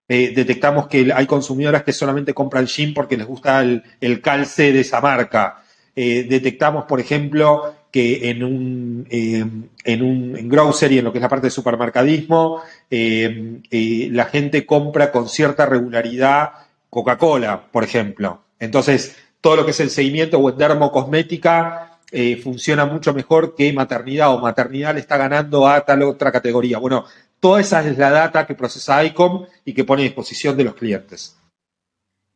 Eh, 0.08 0.32
detectamos 0.34 0.86
que 0.86 1.12
hay 1.14 1.26
consumidoras 1.26 1.82
que 1.82 1.92
solamente 1.92 2.34
compran 2.34 2.66
jean 2.66 2.92
porque 2.92 3.16
les 3.16 3.26
gusta 3.26 3.62
el, 3.62 4.20
calce 4.20 4.72
de 4.72 4.80
esa 4.80 5.00
marca. 5.00 5.62
Eh, 5.96 6.26
detectamos, 6.28 6.84
por 6.84 7.00
ejemplo, 7.00 7.74
que 7.90 8.28
en 8.28 8.44
un, 8.44 9.06
eh, 9.08 9.44
en 9.84 10.02
un 10.02 10.36
en 10.36 10.48
grocery, 10.48 10.98
en 10.98 11.04
lo 11.04 11.12
que 11.12 11.18
es 11.18 11.22
la 11.22 11.28
parte 11.28 11.46
de 11.46 11.50
supermercadismo, 11.50 12.62
la 12.90 14.24
gente 14.26 14.66
compra 14.66 15.10
con 15.10 15.28
cierta 15.28 15.66
regularidad 15.66 16.50
Coca-Cola, 16.90 17.68
por 17.72 17.84
ejemplo. 17.84 18.42
Entonces, 18.58 19.16
todo 19.40 19.56
lo 19.56 19.64
que 19.64 19.72
es 19.72 19.80
el 19.80 19.90
seguimiento 19.90 20.38
o 20.38 20.50
en 20.50 20.56
dermocosmética 20.56 21.98
eh, 22.16 22.36
funciona 22.36 22.86
mucho 22.86 23.12
mejor 23.12 23.56
que 23.56 23.72
maternidad 23.72 24.32
o 24.32 24.38
maternidad 24.38 24.94
le 24.94 25.00
está 25.00 25.16
ganando 25.16 25.66
a 25.66 25.84
tal 25.84 26.04
otra 26.04 26.30
categoría. 26.30 26.78
Bueno, 26.78 27.04
toda 27.44 27.60
esa 27.60 27.86
es 27.86 27.98
la 27.98 28.10
data 28.10 28.46
que 28.46 28.54
procesa 28.54 29.04
ICOM 29.04 29.44
y 29.66 29.74
que 29.74 29.84
pone 29.84 30.00
a 30.00 30.04
disposición 30.04 30.56
de 30.56 30.64
los 30.64 30.74
clientes. 30.74 31.38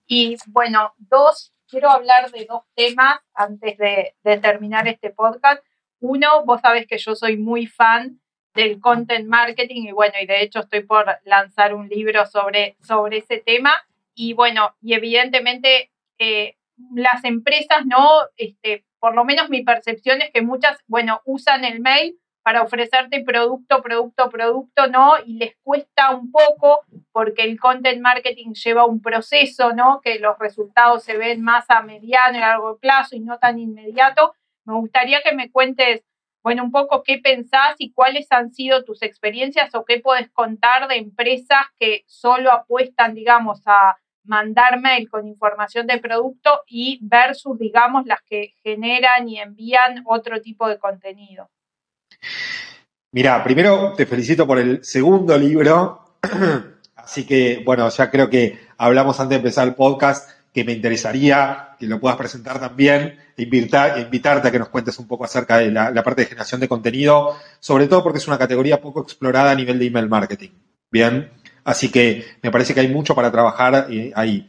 Y 0.06 0.36
bueno, 0.48 0.92
dos, 0.98 1.54
quiero 1.66 1.88
hablar 1.88 2.30
de 2.30 2.44
dos 2.44 2.64
temas 2.74 3.18
antes 3.32 3.78
de, 3.78 4.14
terminar 4.42 4.86
este 4.86 5.08
podcast. 5.08 5.64
Uno, 6.00 6.44
vos 6.44 6.60
sabés 6.60 6.86
que 6.86 6.98
yo 6.98 7.14
soy 7.14 7.38
muy 7.38 7.66
fan 7.66 8.20
del 8.52 8.80
content 8.80 9.26
marketing 9.26 9.84
y 9.84 9.92
bueno, 9.92 10.12
y 10.20 10.26
de 10.26 10.42
hecho 10.42 10.58
estoy 10.58 10.82
por 10.82 11.06
lanzar 11.24 11.72
un 11.72 11.88
libro 11.88 12.26
sobre, 12.26 12.76
sobre 12.82 13.16
ese 13.16 13.38
tema. 13.38 13.72
Y 14.14 14.34
bueno, 14.34 14.74
y 14.82 14.92
evidentemente 14.92 15.90
eh, 16.18 16.58
las 16.94 17.24
empresas, 17.24 17.86
¿no? 17.86 18.06
Este, 18.36 18.84
por 18.98 19.14
lo 19.14 19.24
menos 19.24 19.48
mi 19.48 19.62
percepción 19.62 20.20
es 20.20 20.30
que 20.32 20.42
muchas, 20.42 20.76
bueno, 20.86 21.22
usan 21.24 21.64
el 21.64 21.80
mail 21.80 22.20
para 22.48 22.62
ofrecerte 22.62 23.22
producto, 23.22 23.82
producto, 23.82 24.30
producto, 24.30 24.86
¿no? 24.86 25.16
Y 25.26 25.34
les 25.34 25.54
cuesta 25.62 26.12
un 26.12 26.32
poco 26.32 26.80
porque 27.12 27.42
el 27.42 27.60
content 27.60 28.00
marketing 28.00 28.54
lleva 28.54 28.86
un 28.86 29.02
proceso, 29.02 29.74
¿no? 29.74 30.00
Que 30.02 30.18
los 30.18 30.38
resultados 30.38 31.04
se 31.04 31.18
ven 31.18 31.42
más 31.42 31.66
a 31.68 31.82
mediano 31.82 32.38
y 32.38 32.40
largo 32.40 32.78
plazo 32.78 33.16
y 33.16 33.20
no 33.20 33.38
tan 33.38 33.58
inmediato. 33.58 34.32
Me 34.64 34.72
gustaría 34.76 35.20
que 35.20 35.34
me 35.34 35.50
cuentes, 35.50 36.00
bueno, 36.42 36.64
un 36.64 36.70
poco 36.70 37.02
qué 37.02 37.18
pensás 37.18 37.74
y 37.76 37.92
cuáles 37.92 38.32
han 38.32 38.50
sido 38.50 38.82
tus 38.82 39.02
experiencias 39.02 39.74
o 39.74 39.84
qué 39.84 40.00
puedes 40.00 40.30
contar 40.30 40.88
de 40.88 40.96
empresas 40.96 41.66
que 41.78 42.04
solo 42.06 42.50
apuestan, 42.50 43.12
digamos, 43.12 43.60
a 43.66 43.98
mandar 44.24 44.80
mail 44.80 45.10
con 45.10 45.28
información 45.28 45.86
de 45.86 45.98
producto 45.98 46.62
y 46.66 46.98
versus, 47.02 47.58
digamos, 47.58 48.06
las 48.06 48.22
que 48.22 48.54
generan 48.62 49.28
y 49.28 49.38
envían 49.38 50.02
otro 50.06 50.40
tipo 50.40 50.66
de 50.66 50.78
contenido. 50.78 51.50
Mira, 53.12 53.42
primero 53.42 53.94
te 53.96 54.06
felicito 54.06 54.46
por 54.46 54.58
el 54.58 54.84
segundo 54.84 55.36
libro. 55.38 56.16
Así 56.96 57.24
que, 57.24 57.62
bueno, 57.64 57.88
ya 57.88 58.10
creo 58.10 58.28
que 58.28 58.58
hablamos 58.76 59.18
antes 59.18 59.30
de 59.30 59.36
empezar 59.36 59.66
el 59.66 59.74
podcast 59.74 60.30
que 60.52 60.64
me 60.64 60.72
interesaría 60.72 61.76
que 61.78 61.86
lo 61.86 62.00
puedas 62.00 62.18
presentar 62.18 62.58
también 62.58 63.18
e 63.36 63.42
invitarte 63.42 64.48
a 64.48 64.50
que 64.50 64.58
nos 64.58 64.68
cuentes 64.68 64.98
un 64.98 65.06
poco 65.06 65.24
acerca 65.24 65.58
de 65.58 65.70
la, 65.70 65.90
la 65.90 66.02
parte 66.02 66.22
de 66.22 66.26
generación 66.26 66.60
de 66.60 66.68
contenido, 66.68 67.36
sobre 67.60 67.86
todo 67.86 68.02
porque 68.02 68.18
es 68.18 68.26
una 68.26 68.38
categoría 68.38 68.80
poco 68.80 69.00
explorada 69.00 69.52
a 69.52 69.54
nivel 69.54 69.78
de 69.78 69.86
email 69.86 70.08
marketing. 70.08 70.50
Bien, 70.90 71.30
Así 71.68 71.90
que 71.90 72.24
me 72.42 72.50
parece 72.50 72.72
que 72.72 72.80
hay 72.80 72.88
mucho 72.88 73.14
para 73.14 73.30
trabajar 73.30 73.88
eh, 73.90 74.10
ahí. 74.16 74.46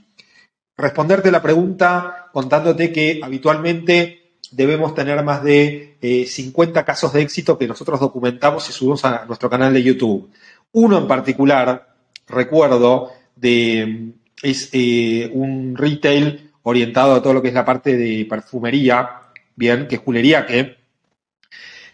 Responderte 0.77 1.31
la 1.31 1.41
pregunta 1.41 2.29
contándote 2.31 2.93
que 2.93 3.19
habitualmente 3.21 4.18
debemos 4.51 4.95
tener 4.95 5.23
más 5.23 5.43
de 5.43 5.97
50 6.27 6.79
eh, 6.79 6.85
casos 6.85 7.13
de 7.13 7.21
éxito 7.21 7.57
que 7.57 7.67
nosotros 7.67 7.99
documentamos 7.99 8.69
y 8.69 8.73
subimos 8.73 9.03
a 9.05 9.25
nuestro 9.25 9.49
canal 9.49 9.73
de 9.73 9.83
YouTube. 9.83 10.29
Uno 10.71 10.97
en 10.97 11.07
particular, 11.07 11.95
recuerdo, 12.27 13.11
de, 13.35 14.11
es 14.41 14.69
eh, 14.73 15.29
un 15.33 15.75
retail 15.75 16.51
orientado 16.63 17.15
a 17.15 17.21
todo 17.21 17.33
lo 17.33 17.41
que 17.41 17.49
es 17.49 17.53
la 17.53 17.65
parte 17.65 17.97
de 17.97 18.25
perfumería, 18.29 19.09
bien, 19.55 19.87
que 19.87 19.95
es 19.95 20.01
julería, 20.01 20.45
que, 20.45 20.77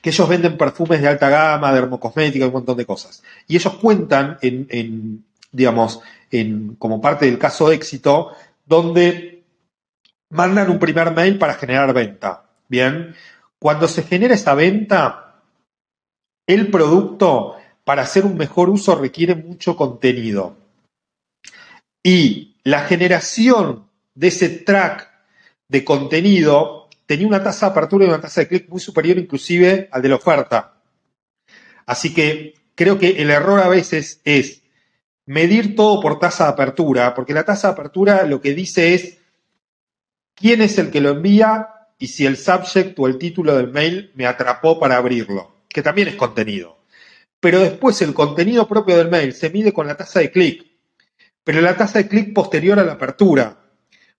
que 0.01 0.09
ellos 0.09 0.29
venden 0.29 0.57
perfumes 0.57 1.01
de 1.01 1.07
alta 1.07 1.29
gama, 1.29 1.73
dermocosmética, 1.73 2.47
un 2.47 2.53
montón 2.53 2.77
de 2.77 2.85
cosas. 2.85 3.23
Y 3.47 3.55
ellos 3.55 3.73
cuentan 3.75 4.37
en, 4.41 4.67
en 4.69 5.25
digamos, 5.51 6.01
en, 6.31 6.75
como 6.75 6.99
parte 7.01 7.25
del 7.25 7.39
caso 7.39 7.69
de 7.69 7.75
éxito, 7.75 8.31
donde 8.65 9.43
mandan 10.29 10.69
un 10.69 10.79
primer 10.79 11.11
mail 11.11 11.37
para 11.37 11.53
generar 11.53 11.93
venta. 11.93 12.44
Bien, 12.67 13.15
cuando 13.60 13.88
se 13.88 14.04
genera 14.04 14.36
esa 14.36 14.54
venta, 14.56 15.41
el 16.47 16.69
producto, 16.69 17.56
para 17.84 18.04
hacer 18.04 18.25
un 18.25 18.38
mejor 18.38 18.69
uso, 18.69 18.95
requiere 18.95 19.36
mucho 19.36 19.75
contenido. 19.75 20.58
Y 22.04 22.58
la 22.63 22.82
generación 22.82 23.88
de 24.13 24.28
ese 24.28 24.49
track 24.49 25.12
de 25.67 25.84
contenido 25.84 26.89
tenía 27.06 27.28
una 27.28 27.43
tasa 27.43 27.67
de 27.67 27.71
apertura 27.71 28.06
y 28.06 28.10
una 28.10 28.21
tasa 28.21 28.41
de 28.41 28.47
clic 28.47 28.69
muy 28.69 28.80
superior 28.80 29.17
inclusive 29.17 29.89
al 29.91 30.01
de 30.01 30.10
la 30.10 30.15
oferta. 30.15 30.73
Así 31.86 32.13
que 32.13 32.56
creo 32.75 32.97
que 32.97 33.21
el 33.21 33.30
error 33.30 33.60
a 33.60 33.67
veces 33.67 34.21
es 34.23 34.63
medir 35.25 35.75
todo 35.75 35.99
por 36.01 36.19
tasa 36.19 36.45
de 36.45 36.51
apertura, 36.51 37.13
porque 37.13 37.34
la 37.34 37.43
tasa 37.43 37.67
de 37.67 37.73
apertura 37.73 38.23
lo 38.25 38.41
que 38.41 38.54
dice 38.54 38.93
es 38.93 39.17
quién 40.36 40.62
es 40.62 40.78
el 40.78 40.91
que 40.91 41.01
lo 41.01 41.10
envía 41.10 41.74
y 41.97 42.08
si 42.08 42.25
el 42.25 42.38
subject 42.38 42.97
o 42.99 43.08
el 43.08 43.17
título 43.17 43.55
del 43.55 43.71
mail 43.71 44.12
me 44.15 44.25
atrapó 44.25 44.79
para 44.79 44.97
abrirlo, 44.97 45.55
que 45.69 45.81
también 45.81 46.08
es 46.08 46.15
contenido. 46.15 46.77
Pero 47.39 47.60
después 47.60 48.01
el 48.01 48.13
contenido 48.13 48.67
propio 48.67 48.97
del 48.97 49.10
mail 49.10 49.34
se 49.34 49.49
mide 49.49 49.71
con 49.71 49.88
la 49.88 49.95
tasa 49.95 50.19
de 50.19 50.31
clic, 50.31 50.65
pero 51.43 51.62
la 51.62 51.77
tasa 51.77 51.99
de 51.99 52.08
clic 52.08 52.34
posterior 52.34 52.79
a 52.79 52.84
la 52.84 52.93
apertura. 52.93 53.58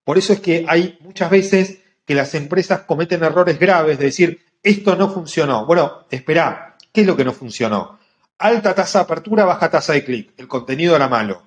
Por 0.05 0.17
eso 0.17 0.33
es 0.33 0.41
que 0.41 0.65
hay 0.69 0.97
muchas 1.01 1.31
veces 1.31 1.79
que 2.07 2.15
las 2.15 2.35
empresas 2.35 2.83
cometen 2.83 3.25
errores 3.25 3.59
graves 3.59 3.99
de 3.99 4.05
decir, 4.07 4.41
esto 4.63 4.95
no 4.97 5.11
funcionó. 5.11 5.67
Bueno, 5.67 6.07
espera, 6.11 6.77
¿qué 6.93 7.01
es 7.01 7.07
lo 7.07 7.17
que 7.17 7.25
no 7.25 7.33
funcionó? 7.33 7.99
Alta 8.39 8.75
tasa 8.75 9.01
de 9.01 9.05
apertura, 9.05 9.45
baja 9.45 9.71
tasa 9.71 9.95
de 9.95 10.05
clic. 10.05 10.33
El 10.37 10.47
contenido 10.47 10.95
era 10.95 11.09
malo. 11.09 11.43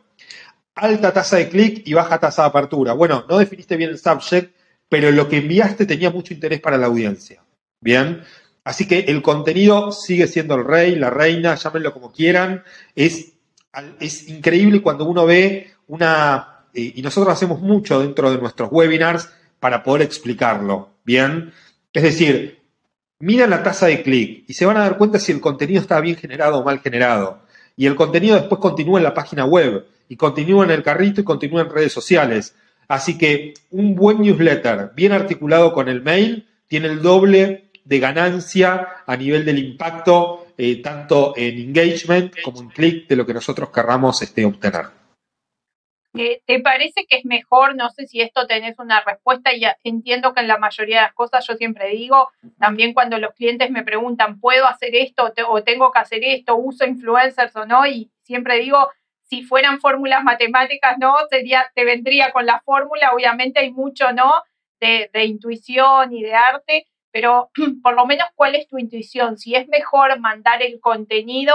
Alta 0.76 1.14
tasa 1.14 1.38
de 1.38 1.50
clic 1.50 1.84
y 1.86 1.94
baja 1.94 2.20
tasa 2.20 2.44
de 2.44 2.50
apertura. 2.50 2.94
Bueno, 2.94 3.26
no 3.30 3.38
definiste 3.38 3.78
bien 3.78 3.90
el 3.90 4.00
subject, 4.00 4.54
pero 4.90 5.12
lo 5.12 5.30
que 5.30 5.38
enviaste 5.38 5.86
tenía 5.86 6.10
mucho 6.10 6.34
interés 6.34 6.60
para 6.60 6.78
la 6.78 6.88
audiencia. 6.88 7.44
Bien. 7.80 8.24
Así 8.64 8.88
que 8.88 9.00
el 9.00 9.22
contenido 9.22 9.92
sigue 9.92 10.28
siendo 10.28 10.56
el 10.56 10.66
rey, 10.66 10.96
la 10.96 11.10
reina, 11.10 11.56
llámenlo 11.56 11.94
como 11.94 12.12
quieran. 12.12 12.64
Es, 12.96 13.34
es 14.00 14.28
increíble 14.28 14.82
cuando 14.82 15.06
uno 15.06 15.26
ve 15.26 15.72
una, 15.88 16.66
eh, 16.74 16.94
y 16.96 17.02
nosotros 17.02 17.34
hacemos 17.34 17.62
mucho 17.62 18.00
dentro 18.02 18.32
de 18.32 18.38
nuestros 18.38 18.70
webinars 18.72 19.30
para 19.60 19.84
poder 19.84 20.02
explicarlo. 20.02 20.90
Bien. 21.06 21.54
Es 21.94 22.04
decir, 22.04 22.60
miran 23.20 23.50
la 23.50 23.64
tasa 23.64 23.88
de 23.88 24.02
clic 24.02 24.44
y 24.48 24.54
se 24.54 24.66
van 24.66 24.78
a 24.78 24.82
dar 24.82 24.98
cuenta 24.98 25.20
si 25.20 25.32
el 25.32 25.42
contenido 25.42 25.82
está 25.82 26.00
bien 26.02 26.16
generado 26.16 26.58
o 26.58 26.64
mal 26.64 26.80
generado. 26.80 27.42
Y 27.76 27.86
el 27.86 27.96
contenido 27.96 28.36
después 28.36 28.60
continúa 28.60 29.00
en 29.00 29.04
la 29.04 29.14
página 29.14 29.46
web 29.46 29.86
y 30.10 30.16
continúa 30.16 30.66
en 30.66 30.72
el 30.72 30.84
carrito 30.84 31.22
y 31.22 31.24
continúa 31.24 31.62
en 31.62 31.70
redes 31.70 31.94
sociales. 31.94 32.56
Así 32.90 33.20
que 33.20 33.54
un 33.70 33.96
buen 33.96 34.20
newsletter 34.20 34.92
bien 34.96 35.12
articulado 35.12 35.74
con 35.74 35.88
el 35.90 36.02
mail 36.02 36.50
tiene 36.68 36.88
el 36.88 37.04
doble 37.04 37.70
de 37.86 38.00
ganancia 38.00 38.88
a 39.06 39.16
nivel 39.16 39.46
del 39.46 39.60
impacto, 39.60 40.48
eh, 40.58 40.82
tanto 40.82 41.34
en 41.38 41.60
engagement 41.60 42.34
como 42.44 42.62
en 42.62 42.70
clic 42.70 43.08
de 43.08 43.16
lo 43.16 43.28
que 43.28 43.34
nosotros 43.34 43.70
querramos 43.70 44.22
este, 44.24 44.44
obtener. 44.44 44.86
Eh, 46.16 46.42
¿Te 46.48 46.60
parece 46.62 47.06
que 47.08 47.18
es 47.18 47.26
mejor? 47.26 47.76
No 47.76 47.90
sé 47.92 48.08
si 48.08 48.22
esto 48.22 48.48
tenés 48.48 48.80
una 48.80 49.02
respuesta 49.02 49.54
y 49.54 49.62
entiendo 49.84 50.34
que 50.34 50.42
en 50.42 50.48
la 50.48 50.58
mayoría 50.58 50.98
de 50.98 51.04
las 51.04 51.14
cosas 51.14 51.46
yo 51.48 51.54
siempre 51.54 51.90
digo, 51.90 52.30
también 52.58 52.94
cuando 52.96 53.20
los 53.20 53.36
clientes 53.36 53.70
me 53.70 53.84
preguntan, 53.84 54.40
¿puedo 54.40 54.66
hacer 54.66 54.96
esto 54.96 55.32
o 55.48 55.64
tengo 55.64 55.92
que 55.92 56.00
hacer 56.00 56.24
esto? 56.24 56.56
¿Uso 56.56 56.86
influencers 56.86 57.56
o 57.56 57.68
no? 57.68 57.86
Y 57.86 58.10
siempre 58.24 58.58
digo, 58.58 58.90
si 59.30 59.44
fueran 59.44 59.80
fórmulas 59.80 60.24
matemáticas, 60.24 60.98
no, 60.98 61.14
te 61.30 61.86
vendría 61.86 62.32
con 62.32 62.46
la 62.48 62.62
fórmula, 62.62 63.14
obviamente 63.14 63.60
hay 63.60 63.72
mucho, 63.72 64.12
¿no? 64.12 64.34
De, 64.80 65.10
intuición 65.26 66.14
y 66.14 66.24
de 66.24 66.34
arte, 66.34 66.88
pero 67.12 67.52
por 67.84 67.96
lo 67.96 68.06
menos, 68.08 68.28
¿cuál 68.36 68.56
es 68.56 68.68
tu 68.68 68.80
intuición? 68.80 69.38
Si 69.38 69.56
es 69.56 69.68
mejor 69.68 70.20
mandar 70.20 70.64
el 70.64 70.80
contenido, 70.80 71.54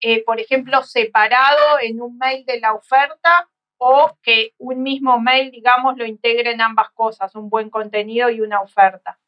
eh, 0.00 0.24
por 0.24 0.40
ejemplo, 0.40 0.82
separado 0.82 1.78
en 1.82 2.00
un 2.00 2.16
mail 2.16 2.44
de 2.46 2.58
la 2.58 2.72
oferta 2.72 3.48
o 3.76 4.16
que 4.22 4.54
un 4.58 4.82
mismo 4.82 5.20
mail, 5.20 5.50
digamos, 5.50 5.98
lo 5.98 6.06
integre 6.06 6.52
en 6.52 6.62
ambas 6.62 6.90
cosas, 6.90 7.34
un 7.34 7.50
buen 7.50 7.68
contenido 7.68 8.30
y 8.30 8.40
una 8.40 8.60
oferta. 8.60 9.18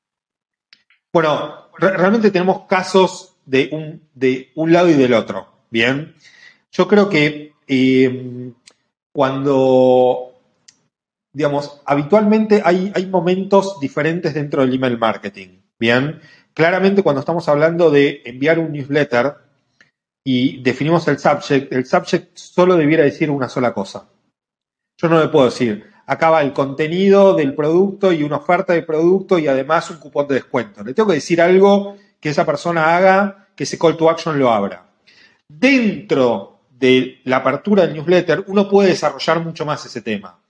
Bueno, 1.13 1.69
realmente 1.79 2.31
tenemos 2.31 2.67
casos 2.67 3.37
de 3.45 3.69
un, 3.73 4.09
de 4.15 4.51
un 4.55 4.73
lado 4.73 4.89
y 4.89 4.95
del 4.95 5.13
otro, 5.13 5.67
¿bien? 5.69 6.15
Yo 6.71 6.89
creo 6.89 7.11
que 7.11 7.52
cuando, 9.13 10.33
digamos, 11.33 11.81
habitualmente 11.85 12.63
hay, 12.65 12.93
hay 12.95 13.07
momentos 13.07 13.79
diferentes 13.81 14.35
dentro 14.35 14.63
del 14.63 14.75
email 14.75 14.99
marketing, 14.99 15.61
¿bien? 15.79 16.21
Claramente 16.55 17.03
cuando 17.03 17.21
estamos 17.21 17.49
hablando 17.49 17.91
de 17.91 18.23
enviar 18.25 18.59
un 18.59 18.73
newsletter 18.73 19.35
y 20.25 20.63
definimos 20.63 21.07
el 21.09 21.19
subject, 21.19 21.73
el 21.73 21.87
subject 21.87 22.37
solo 22.37 22.77
debiera 22.77 23.05
decir 23.05 23.31
una 23.31 23.49
sola 23.49 23.73
cosa. 23.73 24.09
Yo 24.99 25.09
no 25.09 25.21
le 25.21 25.29
puedo 25.29 25.47
decir, 25.47 25.91
acaba 26.07 26.43
el 26.43 26.53
contenido 26.53 27.35
del 27.35 27.55
producto 27.55 28.13
y 28.13 28.23
una 28.23 28.37
oferta 28.37 28.73
de 28.73 28.83
producto 28.83 29.39
y 29.39 29.49
además 29.49 29.91
un 29.91 29.97
cupón 29.99 30.29
de 30.29 30.35
descuento. 30.35 30.85
Le 30.85 30.95
tengo 30.95 31.09
que 31.09 31.17
decir 31.17 31.41
algo 31.41 31.97
que 32.21 32.29
esa 32.29 32.47
persona 32.47 32.97
haga, 32.97 33.49
que 33.57 33.65
ese 33.65 33.79
call 33.79 33.97
to 33.97 34.09
action 34.09 34.39
lo 34.39 34.51
abra. 34.51 34.87
Dentro 35.49 36.52
de 36.83 37.21
la 37.23 37.37
apertura 37.37 37.87
del 37.87 37.95
newsletter, 37.95 38.43
uno 38.49 38.69
puede 38.69 38.89
desarrollar 38.89 39.39
mucho 39.39 39.65
más 39.65 39.87
ese 39.87 40.03
tema. 40.03 40.41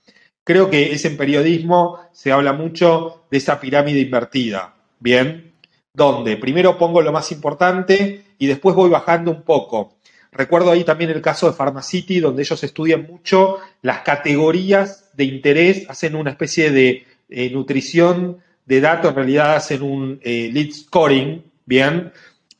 Creo 0.43 0.67
que 0.67 0.91
es 0.91 1.05
en 1.05 1.15
periodismo, 1.15 1.99
se 2.11 2.31
habla 2.31 2.53
mucho 2.53 3.25
de 3.29 3.37
esa 3.37 3.59
pirámide 3.59 3.99
invertida, 3.99 4.73
¿bien? 4.99 5.53
Donde 5.93 6.35
primero 6.37 6.75
pongo 6.79 7.03
lo 7.03 7.11
más 7.11 7.31
importante 7.31 8.25
y 8.39 8.47
después 8.47 8.75
voy 8.75 8.89
bajando 8.89 9.29
un 9.29 9.43
poco. 9.43 9.93
Recuerdo 10.31 10.71
ahí 10.71 10.83
también 10.83 11.11
el 11.11 11.21
caso 11.21 11.45
de 11.45 11.55
Pharmacity, 11.55 12.19
donde 12.19 12.41
ellos 12.41 12.63
estudian 12.63 13.05
mucho 13.07 13.59
las 13.83 13.99
categorías 13.99 15.11
de 15.13 15.25
interés, 15.25 15.87
hacen 15.87 16.15
una 16.15 16.31
especie 16.31 16.71
de 16.71 17.05
eh, 17.29 17.51
nutrición 17.51 18.39
de 18.65 18.81
datos, 18.81 19.11
en 19.11 19.17
realidad 19.17 19.55
hacen 19.55 19.83
un 19.83 20.19
eh, 20.23 20.49
lead 20.51 20.71
scoring, 20.71 21.43
¿bien? 21.67 22.11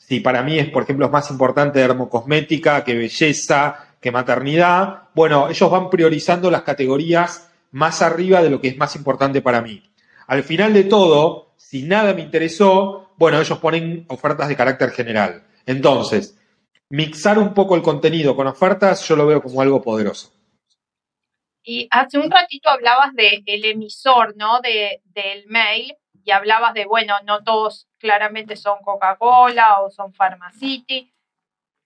Si 0.08 0.20
para 0.20 0.44
mí 0.44 0.60
es, 0.60 0.70
por 0.70 0.84
ejemplo, 0.84 1.06
es 1.06 1.12
más 1.12 1.32
importante 1.32 1.80
dermocosmética 1.80 2.84
que 2.84 2.96
belleza, 2.96 3.88
que 4.02 4.12
maternidad, 4.12 5.04
bueno, 5.16 5.50
ellos 5.50 5.72
van 5.72 5.90
priorizando 5.90 6.52
las 6.52 6.64
categorías 6.64 7.50
más 7.72 8.02
arriba 8.02 8.44
de 8.44 8.50
lo 8.50 8.60
que 8.60 8.68
es 8.68 8.78
más 8.78 8.96
importante 8.96 9.42
para 9.42 9.62
mí. 9.62 9.82
Al 10.28 10.44
final 10.44 10.74
de 10.74 10.84
todo, 10.84 11.54
si 11.56 11.84
nada 11.84 12.14
me 12.14 12.22
interesó, 12.22 13.14
bueno, 13.18 13.40
ellos 13.40 13.58
ponen 13.60 14.06
ofertas 14.10 14.50
de 14.50 14.56
carácter 14.56 14.92
general. 14.92 15.44
Entonces, 15.66 16.38
mixar 16.90 17.40
un 17.40 17.54
poco 17.54 17.76
el 17.76 17.82
contenido 17.82 18.36
con 18.36 18.48
ofertas, 18.48 19.08
yo 19.08 19.16
lo 19.16 19.26
veo 19.26 19.42
como 19.42 19.62
algo 19.62 19.82
poderoso. 19.82 20.32
Y 21.64 21.88
hace 21.90 22.20
un 22.20 22.30
ratito 22.30 22.70
hablabas 22.70 23.14
del 23.16 23.66
emisor, 23.66 24.36
¿no? 24.36 24.60
De, 24.60 25.02
del 25.06 25.48
mail 25.48 25.96
y 26.26 26.32
hablabas 26.32 26.74
de, 26.74 26.86
bueno, 26.86 27.16
no 27.26 27.42
todos 27.44 27.88
claramente 28.04 28.58
son 28.58 28.82
Coca-Cola 28.82 29.82
o 29.82 29.90
son 29.90 30.14
Pharmacity. 30.14 31.10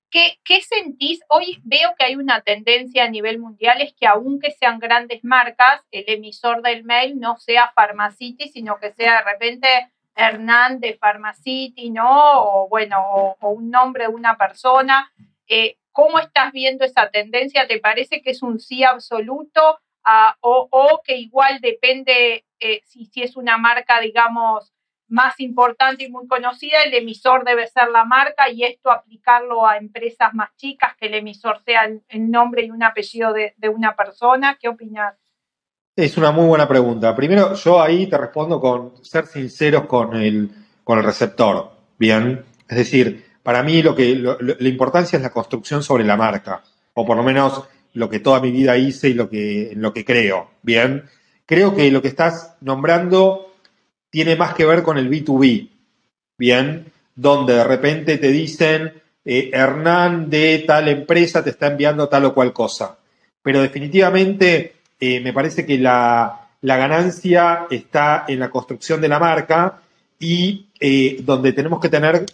¿Qué, 0.09 0.39
¿Qué 0.43 0.61
sentís? 0.61 1.19
Hoy 1.29 1.61
veo 1.63 1.93
que 1.95 2.05
hay 2.05 2.15
una 2.15 2.41
tendencia 2.41 3.03
a 3.03 3.09
nivel 3.09 3.37
mundial, 3.37 3.81
es 3.81 3.93
que 3.93 4.07
aunque 4.07 4.49
sean 4.49 4.79
grandes 4.79 5.23
marcas, 5.23 5.83
el 5.91 6.05
emisor 6.07 6.63
del 6.63 6.83
mail 6.85 7.19
no 7.19 7.37
sea 7.37 7.71
Pharmacity, 7.75 8.47
sino 8.49 8.79
que 8.79 8.93
sea 8.93 9.17
de 9.17 9.31
repente 9.31 9.67
Hernán 10.15 10.79
de 10.79 10.95
Pharmacity, 10.95 11.91
¿no? 11.91 12.09
O 12.09 12.67
bueno, 12.67 12.97
o, 13.39 13.49
un 13.49 13.69
nombre 13.69 14.05
de 14.05 14.09
una 14.09 14.37
persona. 14.37 15.11
Eh, 15.47 15.77
¿Cómo 15.91 16.17
estás 16.17 16.51
viendo 16.51 16.83
esa 16.83 17.11
tendencia? 17.11 17.67
¿Te 17.67 17.79
parece 17.79 18.23
que 18.23 18.31
es 18.31 18.41
un 18.41 18.59
sí 18.59 18.83
absoluto? 18.83 19.79
Ah, 20.03 20.35
o, 20.41 21.01
que 21.03 21.17
igual 21.17 21.59
depende 21.61 22.45
eh, 22.59 22.81
si, 22.85 23.05
si 23.05 23.21
es 23.21 23.35
una 23.35 23.57
marca, 23.57 23.99
digamos, 23.99 24.73
más 25.09 25.39
importante 25.39 26.03
y 26.03 26.09
muy 26.09 26.27
conocida, 26.27 26.83
el 26.85 26.93
emisor 26.93 27.45
debe 27.45 27.67
ser 27.67 27.89
la 27.89 28.03
marca 28.05 28.49
y 28.49 28.63
esto 28.63 28.91
aplicarlo 28.91 29.65
a 29.67 29.77
empresas 29.77 30.33
más 30.33 30.49
chicas, 30.57 30.95
que 30.99 31.07
el 31.07 31.15
emisor 31.15 31.61
sea 31.63 31.85
el, 32.09 32.31
nombre 32.31 32.65
y 32.65 32.71
un 32.71 32.83
apellido 32.83 33.33
de, 33.33 33.53
de 33.57 33.69
una 33.69 33.95
persona. 33.95 34.57
¿Qué 34.59 34.67
opinas? 34.69 35.15
Es 35.95 36.17
una 36.17 36.31
muy 36.31 36.45
buena 36.45 36.67
pregunta. 36.67 37.15
Primero, 37.15 37.53
yo 37.55 37.81
ahí 37.81 38.07
te 38.07 38.17
respondo 38.17 38.59
con 38.59 39.03
ser 39.03 39.25
sinceros 39.25 39.85
con 39.85 40.15
el, 40.15 40.49
con 40.83 40.99
el 40.99 41.03
receptor. 41.05 41.71
Bien. 41.97 42.43
Es 42.69 42.77
decir, 42.77 43.25
para 43.41 43.63
mí 43.63 43.81
lo 43.81 43.95
que 43.95 44.13
lo- 44.15 44.37
la 44.39 44.67
importancia 44.69 45.17
es 45.17 45.23
la 45.23 45.31
construcción 45.31 45.81
sobre 45.81 46.03
la 46.03 46.17
marca, 46.17 46.61
o 46.93 47.05
por 47.05 47.17
lo 47.17 47.23
menos 47.23 47.67
lo 47.93 48.09
que 48.09 48.19
toda 48.19 48.39
mi 48.41 48.51
vida 48.51 48.77
hice 48.77 49.09
y 49.09 49.13
lo 49.13 49.29
que, 49.29 49.71
lo 49.75 49.91
que 49.93 50.05
creo. 50.05 50.51
Bien, 50.61 51.05
creo 51.47 51.75
que 51.75 51.89
lo 51.89 52.01
que 52.01 52.09
estás 52.09 52.55
nombrando 52.61 53.46
tiene 54.09 54.35
más 54.35 54.53
que 54.53 54.65
ver 54.65 54.83
con 54.83 54.97
el 54.97 55.09
B2B, 55.09 55.69
bien, 56.37 56.91
donde 57.15 57.53
de 57.53 57.63
repente 57.63 58.17
te 58.17 58.31
dicen, 58.31 58.93
eh, 59.25 59.49
Hernán 59.51 60.29
de 60.29 60.63
tal 60.65 60.87
empresa 60.87 61.43
te 61.43 61.49
está 61.49 61.67
enviando 61.67 62.07
tal 62.07 62.25
o 62.25 62.33
cual 62.33 62.53
cosa. 62.53 62.97
Pero 63.41 63.61
definitivamente 63.61 64.75
eh, 64.99 65.19
me 65.19 65.33
parece 65.33 65.65
que 65.65 65.77
la, 65.77 66.49
la 66.61 66.77
ganancia 66.77 67.67
está 67.69 68.25
en 68.27 68.39
la 68.39 68.49
construcción 68.49 69.01
de 69.01 69.09
la 69.09 69.19
marca 69.19 69.81
y 70.19 70.67
eh, 70.79 71.17
donde 71.23 71.53
tenemos 71.53 71.79
que 71.79 71.89
tener, 71.89 72.25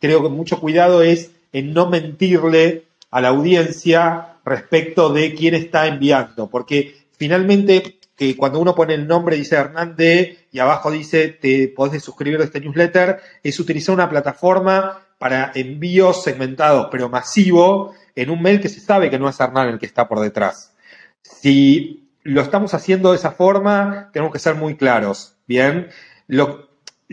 creo 0.00 0.22
que 0.22 0.28
mucho 0.28 0.60
cuidado 0.60 1.02
es 1.02 1.30
en 1.52 1.72
no 1.72 1.88
mentirle 1.88 2.84
a 3.10 3.20
la 3.20 3.28
audiencia 3.28 4.34
respecto 4.44 5.12
de 5.12 5.34
quién 5.34 5.54
está 5.54 5.86
enviando, 5.86 6.48
porque 6.48 6.94
finalmente 7.16 7.97
que 8.18 8.36
cuando 8.36 8.58
uno 8.58 8.74
pone 8.74 8.94
el 8.94 9.06
nombre 9.06 9.36
dice 9.36 9.54
Hernán 9.54 9.94
de 9.96 10.48
y 10.50 10.58
abajo 10.58 10.90
dice 10.90 11.28
te 11.28 11.68
podés 11.68 12.02
suscribir 12.02 12.40
a 12.40 12.44
este 12.44 12.60
newsletter, 12.60 13.20
es 13.44 13.60
utilizar 13.60 13.94
una 13.94 14.10
plataforma 14.10 15.06
para 15.18 15.52
envíos 15.54 16.24
segmentados, 16.24 16.88
pero 16.90 17.08
masivo, 17.08 17.94
en 18.16 18.30
un 18.30 18.42
mail 18.42 18.60
que 18.60 18.68
se 18.68 18.80
sabe 18.80 19.08
que 19.08 19.18
no 19.20 19.28
es 19.28 19.38
Hernán 19.38 19.68
el 19.68 19.78
que 19.78 19.86
está 19.86 20.08
por 20.08 20.18
detrás. 20.20 20.74
Si 21.22 22.08
lo 22.24 22.40
estamos 22.40 22.74
haciendo 22.74 23.10
de 23.12 23.16
esa 23.16 23.30
forma, 23.30 24.10
tenemos 24.12 24.32
que 24.32 24.40
ser 24.40 24.56
muy 24.56 24.76
claros, 24.76 25.36
¿bien? 25.46 25.88
Lo- 26.26 26.68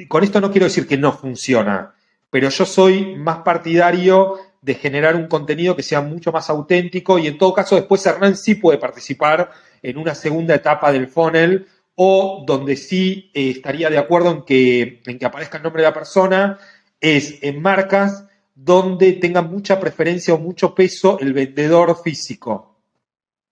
con 0.08 0.24
esto 0.24 0.41
no 0.41 0.52
quiero 0.52 0.65
decir 0.65 0.88
que 0.88 0.98
no 0.98 1.12
funciona, 1.13 1.94
pero 2.32 2.50
yo 2.50 2.65
soy 2.65 3.15
más 3.15 3.38
partidario 3.38 4.39
de 4.62 4.74
generar 4.74 5.15
un 5.15 5.28
contenido 5.28 5.76
que 5.76 5.84
sea 5.84 6.02
mucho 6.02 6.32
más 6.32 6.50
auténtico 6.50 7.20
y 7.20 7.28
en 7.28 7.38
todo 7.38 7.54
caso 7.54 7.76
después 7.76 8.04
Hernán 8.06 8.36
sí 8.36 8.56
puede 8.56 8.80
participar 8.80 9.52
en 9.89 9.98
una 9.98 10.15
segunda 10.15 10.56
etapa 10.56 10.91
del 10.91 11.08
funnel 11.08 11.67
o 11.95 12.43
donde 12.45 12.76
sí 12.76 13.32
eh, 13.34 13.52
estaría 13.52 13.89
de 13.89 13.98
acuerdo 13.98 14.32
en 14.32 14.41
que, 14.43 15.02
en 15.06 15.19
que 15.19 15.26
aparezca 15.26 15.58
el 15.58 15.63
nombre 15.63 15.84
de 15.84 15.89
la 15.89 15.93
persona 15.93 16.60
es 17.00 17.39
en 17.41 17.62
marcas 17.62 18.26
donde 18.56 19.13
tenga 19.13 19.41
mucha 19.41 19.80
preferencia 19.80 20.34
o 20.34 20.39
mucho 20.39 20.74
peso 20.74 21.19
el 21.19 21.34
vendedor 21.34 22.02
físico. 22.04 22.80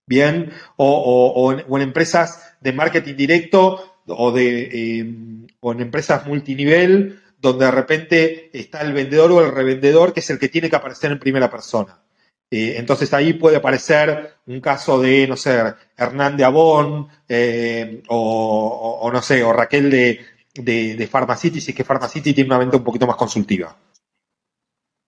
Bien, 0.06 0.52
o, 0.76 1.54
en, 1.54 1.82
empresas 1.82 2.58
de 2.60 2.74
marketing 2.74 3.16
directo 3.16 4.00
o, 4.08 4.32
de, 4.32 4.70
eh, 4.72 5.16
o 5.62 5.72
en 5.72 5.82
empresas 5.82 6.26
multinivel 6.26 7.22
donde 7.40 7.66
de 7.66 7.72
repente 7.72 8.50
está 8.58 8.82
el 8.82 8.94
vendedor 8.94 9.32
o 9.32 9.42
el 9.42 9.52
revendedor 9.52 10.14
que 10.14 10.22
es 10.22 10.30
el 10.30 10.40
que 10.40 10.50
tiene 10.50 10.70
que 10.70 10.76
aparecer 10.76 11.12
en 11.12 11.20
primera 11.20 11.50
persona. 11.50 12.03
Entonces 12.56 13.14
ahí 13.14 13.34
puede 13.34 13.58
aparecer 13.58 14.36
un 14.46 14.62
caso 14.62 15.00
de, 15.00 15.28
no 15.28 15.36
sé, 15.36 15.74
Hernán 15.98 16.38
de 16.38 16.44
Avon 16.44 17.08
eh, 17.28 18.04
o, 18.10 19.10
no 19.12 19.22
sé, 19.22 19.44
o 19.44 19.54
Raquel 19.54 19.90
de, 19.90 20.26
de, 20.54 20.96
de 20.96 21.36
si 21.36 21.58
es 21.58 21.76
que 21.76 21.84
Pharmacity 21.84 22.34
tiene 22.34 22.50
una 22.50 22.60
venta 22.60 22.78
un 22.78 22.84
poquito 22.84 23.08
más 23.08 23.16
consultiva. 23.16 23.76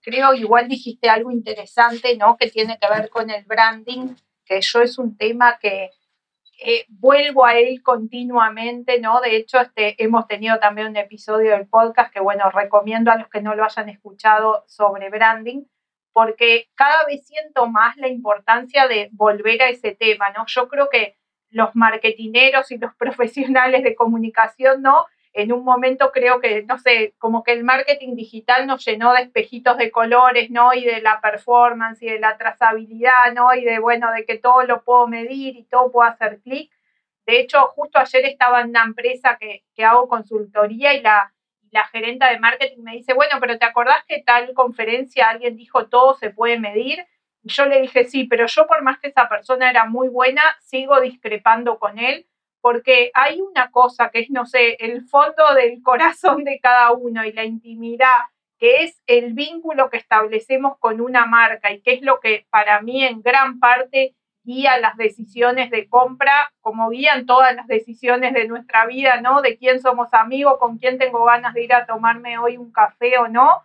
creo 0.02 0.34
igual 0.34 0.68
dijiste 0.68 1.08
algo 1.08 1.30
interesante, 1.30 2.16
¿no? 2.16 2.36
Que 2.36 2.50
tiene 2.50 2.78
que 2.80 2.88
ver 2.88 3.10
con 3.10 3.30
el 3.30 3.44
branding, 3.44 4.14
que 4.44 4.60
yo 4.60 4.80
es 4.80 4.98
un 4.98 5.16
tema 5.16 5.58
que 5.60 5.90
eh, 6.64 6.86
vuelvo 6.88 7.44
a 7.44 7.58
él 7.58 7.82
continuamente, 7.82 8.98
¿no? 8.98 9.20
De 9.20 9.36
hecho, 9.36 9.60
este, 9.60 10.02
hemos 10.02 10.26
tenido 10.26 10.58
también 10.58 10.88
un 10.88 10.96
episodio 10.96 11.50
del 11.50 11.68
podcast 11.68 12.12
que, 12.12 12.20
bueno, 12.20 12.50
recomiendo 12.50 13.10
a 13.10 13.16
los 13.16 13.28
que 13.28 13.42
no 13.42 13.54
lo 13.54 13.64
hayan 13.64 13.88
escuchado 13.88 14.64
sobre 14.66 15.10
branding, 15.10 15.64
porque 16.16 16.70
cada 16.74 17.04
vez 17.04 17.26
siento 17.26 17.66
más 17.66 17.98
la 17.98 18.08
importancia 18.08 18.88
de 18.88 19.10
volver 19.12 19.60
a 19.60 19.68
ese 19.68 19.94
tema, 19.94 20.30
¿no? 20.30 20.46
Yo 20.46 20.66
creo 20.66 20.88
que 20.90 21.14
los 21.50 21.76
marketineros 21.76 22.72
y 22.72 22.78
los 22.78 22.94
profesionales 22.98 23.84
de 23.84 23.94
comunicación, 23.94 24.80
¿no? 24.80 25.04
en 25.34 25.52
un 25.52 25.62
momento 25.62 26.12
creo 26.12 26.40
que, 26.40 26.62
no 26.62 26.78
sé, 26.78 27.12
como 27.18 27.42
que 27.42 27.52
el 27.52 27.64
marketing 27.64 28.14
digital 28.14 28.66
nos 28.66 28.82
llenó 28.82 29.12
de 29.12 29.24
espejitos 29.24 29.76
de 29.76 29.90
colores, 29.90 30.50
¿no? 30.50 30.72
Y 30.72 30.86
de 30.86 31.02
la 31.02 31.20
performance 31.20 32.02
y 32.02 32.06
de 32.06 32.18
la 32.18 32.38
trazabilidad, 32.38 33.34
¿no? 33.34 33.52
Y 33.52 33.62
de, 33.66 33.78
bueno, 33.78 34.10
de 34.12 34.24
que 34.24 34.38
todo 34.38 34.62
lo 34.62 34.82
puedo 34.84 35.06
medir 35.06 35.54
y 35.56 35.64
todo 35.64 35.92
puedo 35.92 36.08
hacer 36.08 36.40
clic. 36.40 36.72
De 37.26 37.40
hecho, 37.40 37.58
justo 37.74 37.98
ayer 37.98 38.24
estaba 38.24 38.62
en 38.62 38.70
una 38.70 38.84
empresa 38.84 39.36
que, 39.38 39.64
que 39.74 39.84
hago 39.84 40.08
consultoría 40.08 40.94
y 40.94 41.02
la, 41.02 41.34
la 41.70 41.84
gerenta 41.86 42.30
de 42.30 42.38
marketing 42.38 42.82
me 42.82 42.92
dice, 42.92 43.14
bueno, 43.14 43.36
pero 43.40 43.58
¿te 43.58 43.64
acordás 43.64 44.04
que 44.06 44.22
tal 44.22 44.52
conferencia 44.54 45.28
alguien 45.28 45.56
dijo 45.56 45.86
todo 45.88 46.14
se 46.14 46.30
puede 46.30 46.58
medir? 46.58 47.06
Y 47.42 47.50
yo 47.50 47.66
le 47.66 47.80
dije, 47.80 48.04
sí, 48.04 48.24
pero 48.24 48.46
yo 48.46 48.66
por 48.66 48.82
más 48.82 48.98
que 48.98 49.08
esa 49.08 49.28
persona 49.28 49.70
era 49.70 49.86
muy 49.86 50.08
buena, 50.08 50.42
sigo 50.60 51.00
discrepando 51.00 51.78
con 51.78 51.98
él 51.98 52.26
porque 52.66 53.12
hay 53.14 53.40
una 53.40 53.70
cosa 53.70 54.10
que 54.10 54.18
es, 54.18 54.30
no 54.30 54.44
sé, 54.44 54.74
el 54.80 55.04
fondo 55.04 55.54
del 55.54 55.82
corazón 55.84 56.42
de 56.42 56.58
cada 56.58 56.90
uno 56.90 57.24
y 57.24 57.32
la 57.32 57.44
intimidad, 57.44 58.16
que 58.58 58.82
es 58.82 59.00
el 59.06 59.34
vínculo 59.34 59.88
que 59.88 59.98
establecemos 59.98 60.76
con 60.80 61.00
una 61.00 61.26
marca 61.26 61.70
y 61.70 61.80
que 61.80 61.92
es 61.92 62.02
lo 62.02 62.18
que 62.18 62.44
para 62.50 62.80
mí 62.80 63.04
en 63.04 63.22
gran 63.22 63.60
parte 63.60 64.16
guía 64.46 64.78
las 64.78 64.96
decisiones 64.96 65.70
de 65.70 65.88
compra, 65.88 66.52
como 66.62 66.88
guían 66.88 67.26
todas 67.26 67.54
las 67.54 67.66
decisiones 67.66 68.32
de 68.32 68.48
nuestra 68.48 68.86
vida, 68.86 69.20
¿no? 69.20 69.42
De 69.42 69.58
quién 69.58 69.80
somos 69.80 70.08
amigos, 70.14 70.58
con 70.58 70.78
quién 70.78 70.96
tengo 70.98 71.24
ganas 71.24 71.52
de 71.52 71.64
ir 71.64 71.74
a 71.74 71.84
tomarme 71.84 72.38
hoy 72.38 72.56
un 72.56 72.72
café 72.72 73.18
o 73.18 73.28
no, 73.28 73.62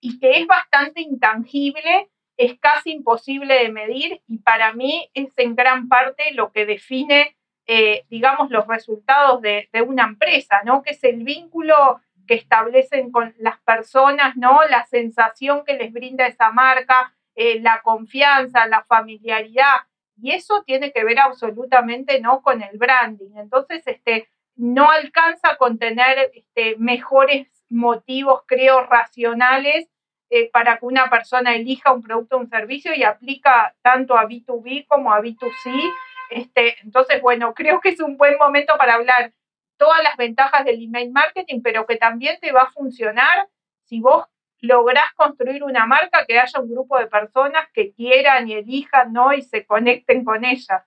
y 0.00 0.18
que 0.18 0.40
es 0.40 0.46
bastante 0.46 1.00
intangible, 1.00 2.10
es 2.36 2.58
casi 2.58 2.90
imposible 2.92 3.54
de 3.54 3.72
medir 3.72 4.20
y 4.26 4.38
para 4.38 4.74
mí 4.74 5.08
es 5.14 5.32
en 5.38 5.54
gran 5.54 5.88
parte 5.88 6.34
lo 6.34 6.52
que 6.52 6.66
define 6.66 7.36
eh, 7.68 8.04
digamos, 8.10 8.48
los 8.50 8.64
resultados 8.68 9.42
de, 9.42 9.68
de, 9.72 9.82
una 9.82 10.04
empresa, 10.04 10.62
¿no? 10.64 10.82
Que 10.82 10.90
es 10.90 11.02
el 11.02 11.24
vínculo 11.24 12.00
que 12.26 12.34
establecen 12.34 13.10
con 13.10 13.34
las 13.38 13.58
personas, 13.60 14.36
¿no? 14.36 14.60
La 14.70 14.86
sensación 14.86 15.64
que 15.64 15.74
les 15.74 15.92
brinda 15.92 16.28
esa 16.28 16.52
marca, 16.52 17.12
eh, 17.34 17.60
la 17.60 17.80
confianza, 17.82 18.66
la 18.66 18.84
familiaridad. 18.84 19.76
Y 20.16 20.32
eso 20.32 20.62
tiene 20.64 20.92
que 20.92 21.04
ver 21.04 21.18
absolutamente, 21.18 22.20
¿no? 22.20 22.42
Con 22.42 22.62
el 22.62 22.78
branding. 22.78 23.36
Entonces, 23.36 23.82
este, 23.86 24.28
no 24.54 24.90
alcanza 24.90 25.56
con 25.56 25.78
tener 25.78 26.30
este, 26.34 26.76
mejores 26.78 27.48
motivos, 27.68 28.42
creo, 28.46 28.84
racionales 28.84 29.88
eh, 30.30 30.50
para 30.50 30.78
que 30.78 30.86
una 30.86 31.08
persona 31.10 31.54
elija 31.54 31.92
un 31.92 32.02
producto 32.02 32.36
o 32.36 32.40
un 32.40 32.48
servicio 32.48 32.94
y 32.94 33.04
aplica 33.04 33.74
tanto 33.82 34.16
a 34.16 34.26
B2B 34.26 34.86
como 34.86 35.12
a 35.12 35.20
B2C 35.20 35.92
este, 36.30 36.76
entonces, 36.82 37.20
bueno, 37.22 37.54
creo 37.54 37.80
que 37.80 37.90
es 37.90 38.00
un 38.00 38.16
buen 38.16 38.36
momento 38.38 38.74
para 38.78 38.94
hablar 38.94 39.32
todas 39.76 40.02
las 40.02 40.16
ventajas 40.16 40.64
del 40.64 40.82
email 40.82 41.10
marketing, 41.12 41.60
pero 41.62 41.86
que 41.86 41.96
también 41.96 42.38
te 42.40 42.52
va 42.52 42.62
a 42.62 42.70
funcionar 42.70 43.48
si 43.84 44.00
vos 44.00 44.26
lográs 44.60 45.12
construir 45.14 45.62
una 45.62 45.86
marca 45.86 46.24
que 46.26 46.38
haya 46.38 46.60
un 46.60 46.70
grupo 46.70 46.98
de 46.98 47.06
personas 47.06 47.66
que 47.72 47.92
quieran 47.92 48.48
y 48.48 48.54
elijan, 48.54 49.12
¿no? 49.12 49.32
Y 49.32 49.42
se 49.42 49.64
conecten 49.66 50.24
con 50.24 50.44
ella. 50.44 50.86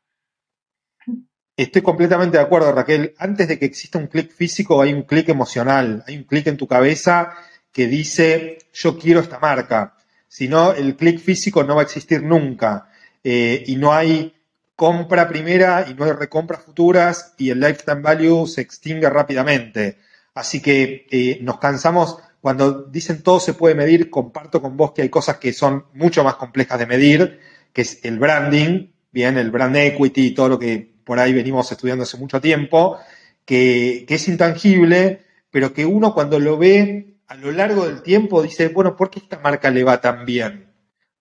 Estoy 1.56 1.82
completamente 1.82 2.38
de 2.38 2.44
acuerdo, 2.44 2.72
Raquel. 2.72 3.14
Antes 3.18 3.48
de 3.48 3.60
que 3.60 3.66
exista 3.66 3.98
un 3.98 4.08
clic 4.08 4.32
físico, 4.32 4.82
hay 4.82 4.94
un 4.94 5.04
clic 5.04 5.28
emocional, 5.28 6.04
hay 6.08 6.18
un 6.18 6.24
clic 6.24 6.48
en 6.48 6.58
tu 6.58 6.68
cabeza 6.68 7.34
que 7.74 7.88
dice, 7.88 8.60
yo 8.74 8.98
quiero 8.98 9.20
esta 9.20 9.40
marca. 9.40 9.96
Si 10.28 10.48
no, 10.48 10.72
el 10.72 10.96
clic 10.96 11.20
físico 11.20 11.64
no 11.64 11.76
va 11.76 11.82
a 11.82 11.84
existir 11.84 12.24
nunca. 12.24 12.90
Eh, 13.24 13.64
y 13.68 13.76
no 13.76 13.92
hay 13.94 14.34
compra 14.76 15.28
primera 15.28 15.86
y 15.90 15.94
no 15.94 16.06
hay 16.06 16.14
recompras 16.14 16.64
futuras 16.64 17.34
y 17.38 17.50
el 17.50 17.60
lifetime 17.60 18.02
value 18.02 18.48
se 18.48 18.62
extingue 18.62 19.10
rápidamente. 19.10 19.98
Así 20.34 20.62
que 20.62 21.06
eh, 21.12 21.40
nos 21.42 21.60
cansamos, 21.60 22.20
cuando 22.42 22.84
dicen 22.84 23.22
todo 23.22 23.40
se 23.40 23.54
puede 23.54 23.76
medir, 23.76 24.10
comparto 24.10 24.62
con 24.62 24.78
vos 24.78 24.94
que 24.94 25.02
hay 25.02 25.10
cosas 25.10 25.38
que 25.38 25.54
son 25.54 25.86
mucho 25.94 26.24
más 26.24 26.36
complejas 26.36 26.80
de 26.80 26.86
medir, 26.86 27.40
que 27.74 27.82
es 27.82 28.04
el 28.06 28.20
branding, 28.20 28.92
bien, 29.12 29.38
el 29.38 29.52
brand 29.52 29.76
equity 29.76 30.28
y 30.28 30.34
todo 30.34 30.50
lo 30.50 30.60
que 30.60 30.94
por 31.04 31.20
ahí 31.20 31.34
venimos 31.34 31.72
estudiando 31.72 32.04
hace 32.04 32.18
mucho 32.18 32.40
tiempo, 32.40 32.98
que, 33.46 34.06
que 34.08 34.16
es 34.16 34.28
intangible, 34.28 35.26
pero 35.52 35.74
que 35.74 35.86
uno 35.86 36.14
cuando 36.14 36.40
lo 36.40 36.58
ve 36.58 37.18
a 37.28 37.36
lo 37.36 37.52
largo 37.52 37.86
del 37.86 38.02
tiempo 38.02 38.42
dice, 38.42 38.70
bueno, 38.70 38.96
¿por 38.96 39.10
qué 39.10 39.20
esta 39.20 39.40
marca 39.40 39.70
le 39.70 39.84
va 39.84 40.02
tan 40.02 40.26
bien? 40.26 40.72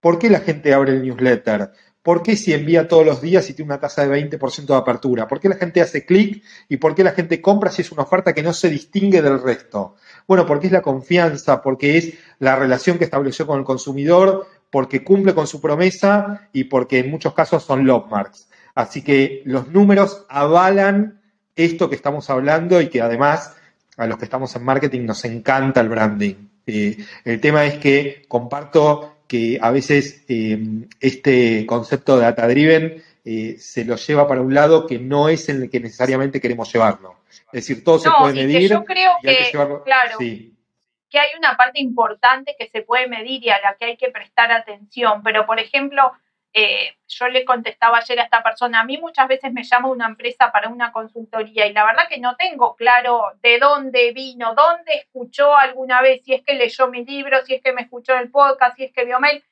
¿Por 0.00 0.18
qué 0.18 0.30
la 0.30 0.40
gente 0.40 0.72
abre 0.72 0.92
el 0.92 1.02
newsletter? 1.02 1.72
¿Por 2.08 2.22
qué 2.22 2.36
si 2.36 2.54
envía 2.54 2.88
todos 2.88 3.04
los 3.04 3.20
días 3.20 3.50
y 3.50 3.52
tiene 3.52 3.70
una 3.70 3.80
tasa 3.80 4.06
de 4.06 4.08
20% 4.08 4.64
de 4.64 4.74
apertura? 4.74 5.28
¿Por 5.28 5.40
qué 5.40 5.50
la 5.50 5.56
gente 5.56 5.82
hace 5.82 6.06
clic 6.06 6.42
y 6.66 6.78
por 6.78 6.94
qué 6.94 7.04
la 7.04 7.10
gente 7.10 7.42
compra 7.42 7.70
si 7.70 7.82
es 7.82 7.92
una 7.92 8.04
oferta 8.04 8.32
que 8.32 8.42
no 8.42 8.54
se 8.54 8.70
distingue 8.70 9.20
del 9.20 9.42
resto? 9.42 9.96
Bueno, 10.26 10.46
porque 10.46 10.68
es 10.68 10.72
la 10.72 10.80
confianza, 10.80 11.60
porque 11.60 11.98
es 11.98 12.14
la 12.38 12.56
relación 12.56 12.96
que 12.96 13.04
estableció 13.04 13.46
con 13.46 13.58
el 13.58 13.66
consumidor, 13.66 14.46
porque 14.70 15.04
cumple 15.04 15.34
con 15.34 15.46
su 15.46 15.60
promesa 15.60 16.48
y 16.54 16.64
porque 16.64 17.00
en 17.00 17.10
muchos 17.10 17.34
casos 17.34 17.62
son 17.62 17.86
love 17.86 18.10
marks. 18.10 18.48
Así 18.74 19.02
que 19.02 19.42
los 19.44 19.68
números 19.68 20.24
avalan 20.30 21.20
esto 21.56 21.90
que 21.90 21.96
estamos 21.96 22.30
hablando 22.30 22.80
y 22.80 22.88
que 22.88 23.02
además 23.02 23.54
a 23.98 24.06
los 24.06 24.16
que 24.16 24.24
estamos 24.24 24.56
en 24.56 24.64
marketing 24.64 25.04
nos 25.04 25.26
encanta 25.26 25.82
el 25.82 25.90
branding. 25.90 26.36
Eh, 26.64 26.96
el 27.26 27.38
tema 27.38 27.66
es 27.66 27.76
que 27.76 28.24
comparto 28.28 29.17
que 29.28 29.58
a 29.60 29.70
veces 29.70 30.24
eh, 30.28 30.58
este 31.00 31.66
concepto 31.66 32.16
de 32.16 32.22
data 32.22 32.48
driven 32.48 33.04
eh, 33.24 33.56
se 33.58 33.84
lo 33.84 33.96
lleva 33.96 34.26
para 34.26 34.40
un 34.40 34.54
lado 34.54 34.86
que 34.86 34.98
no 34.98 35.28
es 35.28 35.48
en 35.50 35.62
el 35.62 35.70
que 35.70 35.80
necesariamente 35.80 36.40
queremos 36.40 36.72
llevarlo. 36.72 37.16
Es 37.52 37.66
decir, 37.66 37.84
todo 37.84 37.98
se 37.98 38.10
puede 38.10 38.46
medir. 38.46 38.70
yo 38.70 38.84
creo 38.84 39.12
que, 39.22 39.50
claro, 39.84 40.18
que 40.18 41.18
hay 41.18 41.28
una 41.38 41.56
parte 41.56 41.80
importante 41.80 42.56
que 42.58 42.68
se 42.68 42.82
puede 42.82 43.06
medir 43.06 43.44
y 43.44 43.50
a 43.50 43.60
la 43.60 43.76
que 43.78 43.84
hay 43.86 43.96
que 43.96 44.10
prestar 44.10 44.50
atención. 44.50 45.22
Pero, 45.22 45.46
por 45.46 45.60
ejemplo, 45.60 46.12
eh, 46.52 46.96
yo 47.06 47.28
le 47.28 47.44
contestaba 47.44 47.98
ayer 47.98 48.20
a 48.20 48.24
esta 48.24 48.42
persona, 48.42 48.80
a 48.80 48.84
mí 48.84 48.98
muchas 48.98 49.28
veces 49.28 49.52
me 49.52 49.64
llama 49.64 49.88
una 49.88 50.06
empresa 50.06 50.50
para 50.50 50.68
una 50.68 50.92
consultoría 50.92 51.66
y 51.66 51.72
la 51.72 51.84
verdad 51.84 52.08
que 52.08 52.18
no 52.18 52.36
tengo 52.36 52.74
claro 52.74 53.22
de 53.42 53.58
dónde 53.58 54.12
vino, 54.12 54.54
dónde 54.54 54.94
escuchó 54.94 55.54
alguna 55.54 56.00
vez, 56.02 56.22
si 56.24 56.34
es 56.34 56.42
que 56.42 56.54
leyó 56.54 56.88
mi 56.88 57.04
libro, 57.04 57.44
si 57.44 57.54
es 57.54 57.62
que 57.62 57.72
me 57.72 57.82
escuchó 57.82 58.14
el 58.14 58.30
podcast, 58.30 58.76
si 58.76 58.84
es 58.84 58.92
que 58.92 59.04
vio 59.04 59.20
mail. 59.20 59.44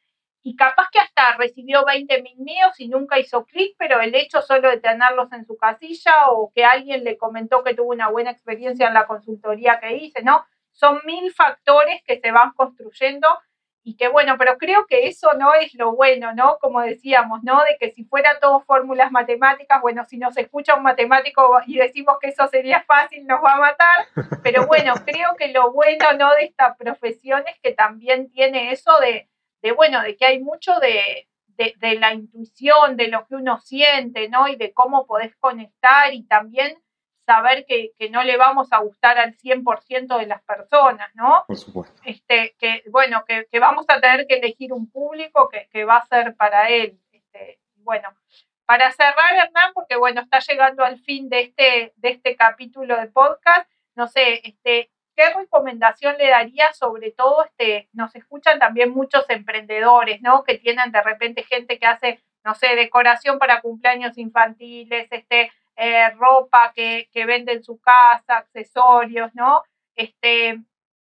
Y 0.42 0.54
capaz 0.54 0.88
que 0.92 1.00
hasta 1.00 1.36
recibió 1.36 1.84
20 1.84 2.22
mil 2.22 2.38
míos 2.38 2.78
y 2.78 2.88
nunca 2.88 3.18
hizo 3.18 3.44
clic, 3.46 3.74
pero 3.78 4.00
el 4.00 4.14
hecho 4.14 4.42
solo 4.42 4.70
de 4.70 4.78
tenerlos 4.78 5.32
en 5.32 5.44
su 5.44 5.56
casilla 5.56 6.28
o 6.30 6.52
que 6.54 6.64
alguien 6.64 7.02
le 7.02 7.18
comentó 7.18 7.64
que 7.64 7.74
tuvo 7.74 7.90
una 7.90 8.08
buena 8.10 8.30
experiencia 8.30 8.86
en 8.86 8.94
la 8.94 9.08
consultoría 9.08 9.80
que 9.80 9.96
hice, 9.96 10.22
¿no? 10.22 10.46
Son 10.70 11.00
mil 11.04 11.32
factores 11.32 12.00
que 12.04 12.20
se 12.20 12.30
van 12.30 12.52
construyendo 12.52 13.26
y 13.86 13.94
que 13.94 14.08
bueno, 14.08 14.34
pero 14.36 14.58
creo 14.58 14.84
que 14.88 15.06
eso 15.06 15.34
no 15.34 15.54
es 15.54 15.72
lo 15.74 15.94
bueno, 15.94 16.34
¿no? 16.34 16.58
Como 16.58 16.80
decíamos, 16.80 17.44
¿no? 17.44 17.62
De 17.62 17.76
que 17.78 17.92
si 17.92 18.02
fuera 18.02 18.40
todo 18.40 18.58
fórmulas 18.62 19.12
matemáticas, 19.12 19.80
bueno, 19.80 20.04
si 20.08 20.18
nos 20.18 20.36
escucha 20.36 20.74
un 20.74 20.82
matemático 20.82 21.60
y 21.68 21.76
decimos 21.76 22.16
que 22.20 22.30
eso 22.30 22.48
sería 22.48 22.82
fácil, 22.82 23.24
nos 23.28 23.38
va 23.44 23.52
a 23.52 23.58
matar, 23.58 24.08
pero 24.42 24.66
bueno, 24.66 24.92
creo 25.06 25.36
que 25.36 25.52
lo 25.52 25.70
bueno, 25.70 26.04
¿no? 26.18 26.34
De 26.34 26.46
esta 26.46 26.74
profesión 26.74 27.44
es 27.46 27.60
que 27.60 27.74
también 27.74 28.28
tiene 28.32 28.72
eso 28.72 28.90
de, 28.98 29.28
de 29.62 29.70
bueno, 29.70 30.02
de 30.02 30.16
que 30.16 30.26
hay 30.26 30.40
mucho 30.40 30.80
de, 30.80 31.28
de, 31.46 31.74
de 31.76 31.94
la 31.94 32.12
intuición, 32.12 32.96
de 32.96 33.06
lo 33.06 33.24
que 33.28 33.36
uno 33.36 33.60
siente, 33.60 34.28
¿no? 34.28 34.48
Y 34.48 34.56
de 34.56 34.72
cómo 34.72 35.06
podés 35.06 35.36
conectar 35.36 36.12
y 36.12 36.24
también 36.24 36.76
saber 37.26 37.66
que, 37.66 37.92
no 38.10 38.22
le 38.22 38.36
vamos 38.36 38.72
a 38.72 38.78
gustar 38.78 39.18
al 39.18 39.36
100% 39.36 40.16
de 40.16 40.26
las 40.26 40.42
personas, 40.42 41.10
¿no? 41.14 41.44
Por 41.46 41.56
supuesto. 41.56 42.00
Este, 42.04 42.54
que, 42.58 42.84
bueno, 42.88 43.24
que, 43.26 43.46
vamos 43.58 43.84
a 43.88 44.00
tener 44.00 44.26
que 44.26 44.36
elegir 44.36 44.72
un 44.72 44.90
público 44.90 45.50
que, 45.50 45.84
va 45.84 45.96
a 45.96 46.06
ser 46.06 46.36
para 46.36 46.70
él. 46.70 46.98
Este, 47.12 47.58
bueno, 47.78 48.08
para 48.64 48.90
cerrar, 48.92 49.34
Hernán, 49.34 49.72
porque 49.74 49.96
bueno, 49.96 50.22
está 50.22 50.38
llegando 50.38 50.84
al 50.84 50.98
fin 51.00 51.28
de 51.28 51.40
este, 51.40 51.92
de 51.96 52.08
este 52.10 52.36
capítulo 52.36 52.96
de 52.96 53.08
podcast, 53.08 53.68
no 53.94 54.06
sé, 54.06 54.40
este, 54.48 54.90
¿qué 55.16 55.30
recomendación 55.30 56.16
le 56.18 56.28
daría 56.28 56.72
sobre 56.72 57.10
todo, 57.10 57.44
este, 57.44 57.88
nos 57.92 58.14
escuchan 58.14 58.58
también 58.58 58.90
muchos 58.90 59.28
emprendedores, 59.30 60.22
¿no? 60.22 60.44
Que 60.44 60.58
tienen 60.58 60.92
de 60.92 61.02
repente 61.02 61.42
gente 61.42 61.78
que 61.78 61.86
hace, 61.86 62.20
no 62.44 62.54
sé, 62.54 62.76
decoración 62.76 63.38
para 63.38 63.60
cumpleaños 63.60 64.16
infantiles, 64.18 65.08
este, 65.10 65.50
eh, 65.76 66.10
ropa 66.18 66.72
que, 66.74 67.08
que, 67.12 67.26
vende 67.26 67.52
en 67.52 67.62
su 67.62 67.78
casa, 67.78 68.38
accesorios, 68.38 69.30
¿no? 69.34 69.62
Este, 69.94 70.58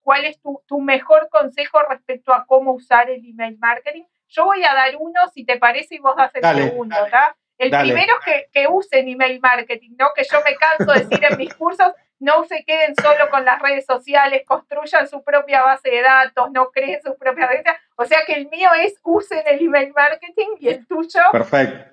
¿Cuál 0.01 0.25
es 0.25 0.39
tu, 0.41 0.79
mejor 0.79 1.29
consejo 1.29 1.81
respecto 1.89 2.33
a 2.33 2.45
cómo 2.45 2.73
usar 2.73 3.09
el 3.09 3.23
email 3.25 3.57
marketing? 3.59 4.03
Yo 4.27 4.45
voy 4.45 4.63
a 4.63 4.73
dar 4.73 4.95
uno, 4.99 5.27
si 5.33 5.43
te 5.43 5.57
parece, 5.57 5.95
y 5.95 5.99
vos 5.99 6.15
das 6.15 6.31
el 6.35 6.43
segundo, 6.43 6.95
¿verdad? 7.01 7.35
El 7.57 7.71
primero 7.71 8.13
es 8.19 8.25
que, 8.25 8.47
que 8.51 8.67
usen 8.67 9.07
email 9.09 9.39
marketing, 9.39 9.95
¿no? 9.97 10.07
Que 10.15 10.23
yo 10.23 10.39
me 10.45 10.55
canso 10.55 10.93
de 10.93 11.05
decir 11.05 11.23
en 11.29 11.37
mis 11.37 11.53
cursos, 11.53 11.91
no 12.19 12.45
se 12.45 12.63
queden 12.63 12.95
solo 12.95 13.29
con 13.29 13.43
las 13.43 13.61
redes 13.61 13.85
sociales, 13.85 14.43
construyan 14.45 15.07
su 15.07 15.23
propia 15.23 15.61
base 15.61 15.89
de 15.89 16.01
datos, 16.01 16.51
no 16.51 16.69
creen 16.71 17.01
sus 17.01 17.15
propias 17.15 17.49
redes. 17.49 17.65
O 17.95 18.05
sea 18.05 18.19
que 18.25 18.33
el 18.33 18.49
mío 18.49 18.69
es 18.77 18.95
usen 19.03 19.43
el 19.45 19.61
email 19.61 19.93
marketing 19.93 20.55
y 20.59 20.69
el 20.69 20.87
tuyo. 20.87 21.21
Perfecto. 21.31 21.85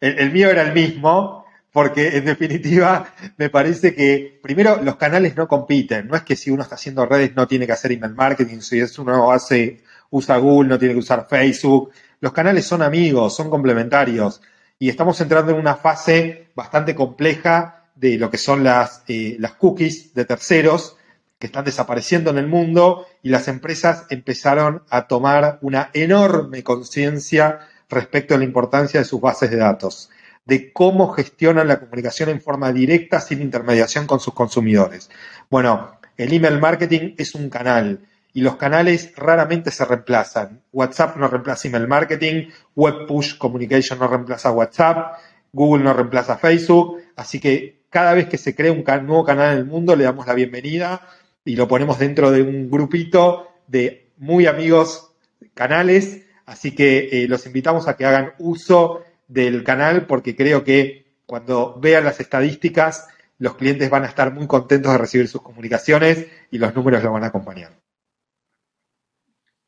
el 0.00 0.30
mío 0.30 0.50
era 0.50 0.62
el 0.62 0.72
mismo 0.72 1.44
porque 1.72 2.16
en 2.16 2.24
definitiva 2.24 3.14
me 3.36 3.48
parece 3.48 3.94
que 3.94 4.38
primero 4.42 4.82
los 4.82 4.96
canales 4.96 5.36
no 5.36 5.46
compiten, 5.46 6.08
no 6.08 6.16
es 6.16 6.22
que 6.22 6.36
si 6.36 6.50
uno 6.50 6.62
está 6.62 6.74
haciendo 6.74 7.06
redes 7.06 7.34
no 7.36 7.46
tiene 7.46 7.66
que 7.66 7.72
hacer 7.72 7.92
email 7.92 8.14
marketing, 8.14 8.60
si 8.60 8.80
es 8.80 8.98
uno 8.98 9.30
hace 9.30 9.82
usa 10.10 10.38
Google 10.38 10.68
no 10.68 10.78
tiene 10.78 10.94
que 10.94 11.00
usar 11.00 11.26
Facebook, 11.28 11.92
los 12.20 12.32
canales 12.32 12.66
son 12.66 12.82
amigos, 12.82 13.34
son 13.34 13.48
complementarios. 13.48 14.42
Y 14.78 14.88
estamos 14.88 15.20
entrando 15.20 15.52
en 15.52 15.58
una 15.58 15.76
fase 15.76 16.48
bastante 16.54 16.94
compleja 16.94 17.84
de 17.94 18.18
lo 18.18 18.30
que 18.30 18.38
son 18.38 18.64
las, 18.64 19.04
eh, 19.06 19.36
las 19.38 19.52
cookies 19.52 20.14
de 20.14 20.24
terceros 20.24 20.96
que 21.38 21.46
están 21.46 21.64
desapareciendo 21.64 22.30
en 22.30 22.38
el 22.38 22.46
mundo 22.48 23.06
y 23.22 23.28
las 23.28 23.46
empresas 23.48 24.06
empezaron 24.10 24.82
a 24.90 25.06
tomar 25.06 25.58
una 25.62 25.90
enorme 25.94 26.62
conciencia 26.62 27.60
respecto 27.88 28.34
a 28.34 28.38
la 28.38 28.44
importancia 28.44 29.00
de 29.00 29.06
sus 29.06 29.20
bases 29.20 29.50
de 29.50 29.56
datos 29.56 30.10
de 30.44 30.72
cómo 30.72 31.08
gestionan 31.08 31.68
la 31.68 31.80
comunicación 31.80 32.28
en 32.28 32.40
forma 32.40 32.72
directa 32.72 33.20
sin 33.20 33.42
intermediación 33.42 34.06
con 34.06 34.20
sus 34.20 34.34
consumidores. 34.34 35.10
Bueno, 35.50 35.98
el 36.16 36.32
email 36.32 36.58
marketing 36.58 37.14
es 37.18 37.34
un 37.34 37.50
canal 37.50 38.00
y 38.32 38.42
los 38.42 38.56
canales 38.56 39.12
raramente 39.16 39.70
se 39.70 39.84
reemplazan. 39.84 40.62
WhatsApp 40.72 41.16
no 41.16 41.28
reemplaza 41.28 41.68
email 41.68 41.88
marketing, 41.88 42.48
Web 42.74 43.06
Push 43.06 43.38
Communication 43.38 43.98
no 43.98 44.08
reemplaza 44.08 44.50
WhatsApp, 44.52 45.18
Google 45.52 45.84
no 45.84 45.92
reemplaza 45.92 46.38
Facebook, 46.38 46.98
así 47.16 47.40
que 47.40 47.80
cada 47.90 48.14
vez 48.14 48.28
que 48.28 48.38
se 48.38 48.54
crea 48.54 48.72
un 48.72 48.84
nuevo 48.84 49.24
canal 49.24 49.52
en 49.52 49.58
el 49.58 49.64
mundo 49.64 49.96
le 49.96 50.04
damos 50.04 50.26
la 50.26 50.34
bienvenida 50.34 51.08
y 51.44 51.56
lo 51.56 51.66
ponemos 51.66 51.98
dentro 51.98 52.30
de 52.30 52.42
un 52.42 52.70
grupito 52.70 53.48
de 53.66 54.10
muy 54.16 54.46
amigos 54.46 55.12
canales, 55.54 56.22
así 56.46 56.74
que 56.74 57.08
eh, 57.10 57.28
los 57.28 57.46
invitamos 57.46 57.88
a 57.88 57.96
que 57.96 58.04
hagan 58.04 58.34
uso 58.38 59.02
del 59.30 59.62
canal 59.62 60.06
porque 60.06 60.34
creo 60.34 60.64
que 60.64 61.06
cuando 61.24 61.78
vean 61.78 62.04
las 62.04 62.18
estadísticas, 62.20 63.08
los 63.38 63.54
clientes 63.54 63.88
van 63.88 64.02
a 64.02 64.08
estar 64.08 64.32
muy 64.32 64.46
contentos 64.46 64.90
de 64.92 64.98
recibir 64.98 65.28
sus 65.28 65.42
comunicaciones 65.42 66.26
y 66.50 66.58
los 66.58 66.74
números 66.74 67.02
lo 67.02 67.12
van 67.12 67.24
a 67.24 67.28
acompañar. 67.28 67.70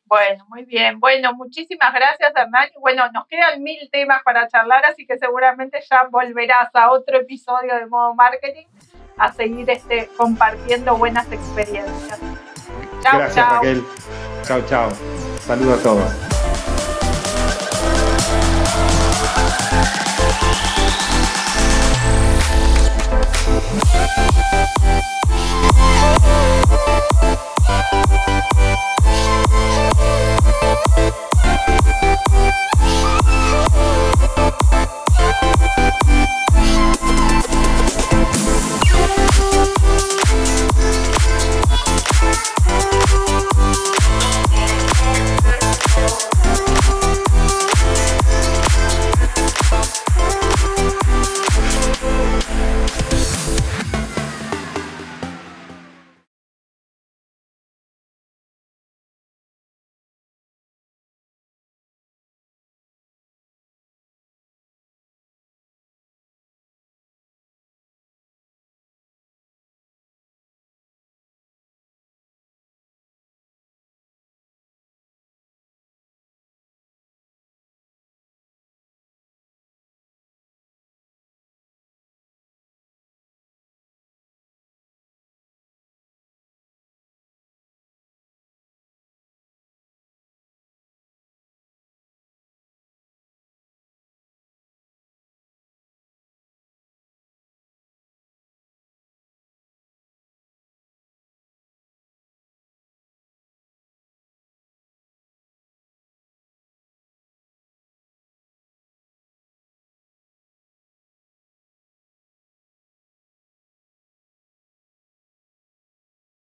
Bueno, 0.05 0.45
muy 0.49 0.65
bien. 0.65 1.01
Bueno, 1.01 1.33
muchísimas 1.33 1.95
gracias, 1.95 2.33
Hernán. 2.37 2.69
Bueno, 2.81 3.11
nos 3.13 3.27
quedan 3.29 3.63
mil 3.63 3.89
temas 3.91 4.23
para 4.25 4.47
charlar, 4.49 4.85
así 4.85 5.07
que 5.07 5.17
seguramente 5.17 5.79
ya 5.89 6.07
volverás 6.11 6.69
a 6.75 6.91
otro 6.91 7.19
episodio 7.19 7.77
de 7.77 7.87
Modo 7.87 8.15
Marketing 8.15 8.67
a 9.17 9.33
seguir 9.33 9.71
este, 9.71 10.09
compartiendo 10.17 10.97
buenas 10.97 11.31
experiencias. 11.33 12.21
Chao, 13.03 13.19
gracias, 13.19 13.49
Raquel. 13.49 13.83
Chao, 14.43 14.61
chao. 14.67 14.91
Saludos 15.41 15.81
a 15.81 15.83
todos. 15.83 16.32
Thank 19.55 19.93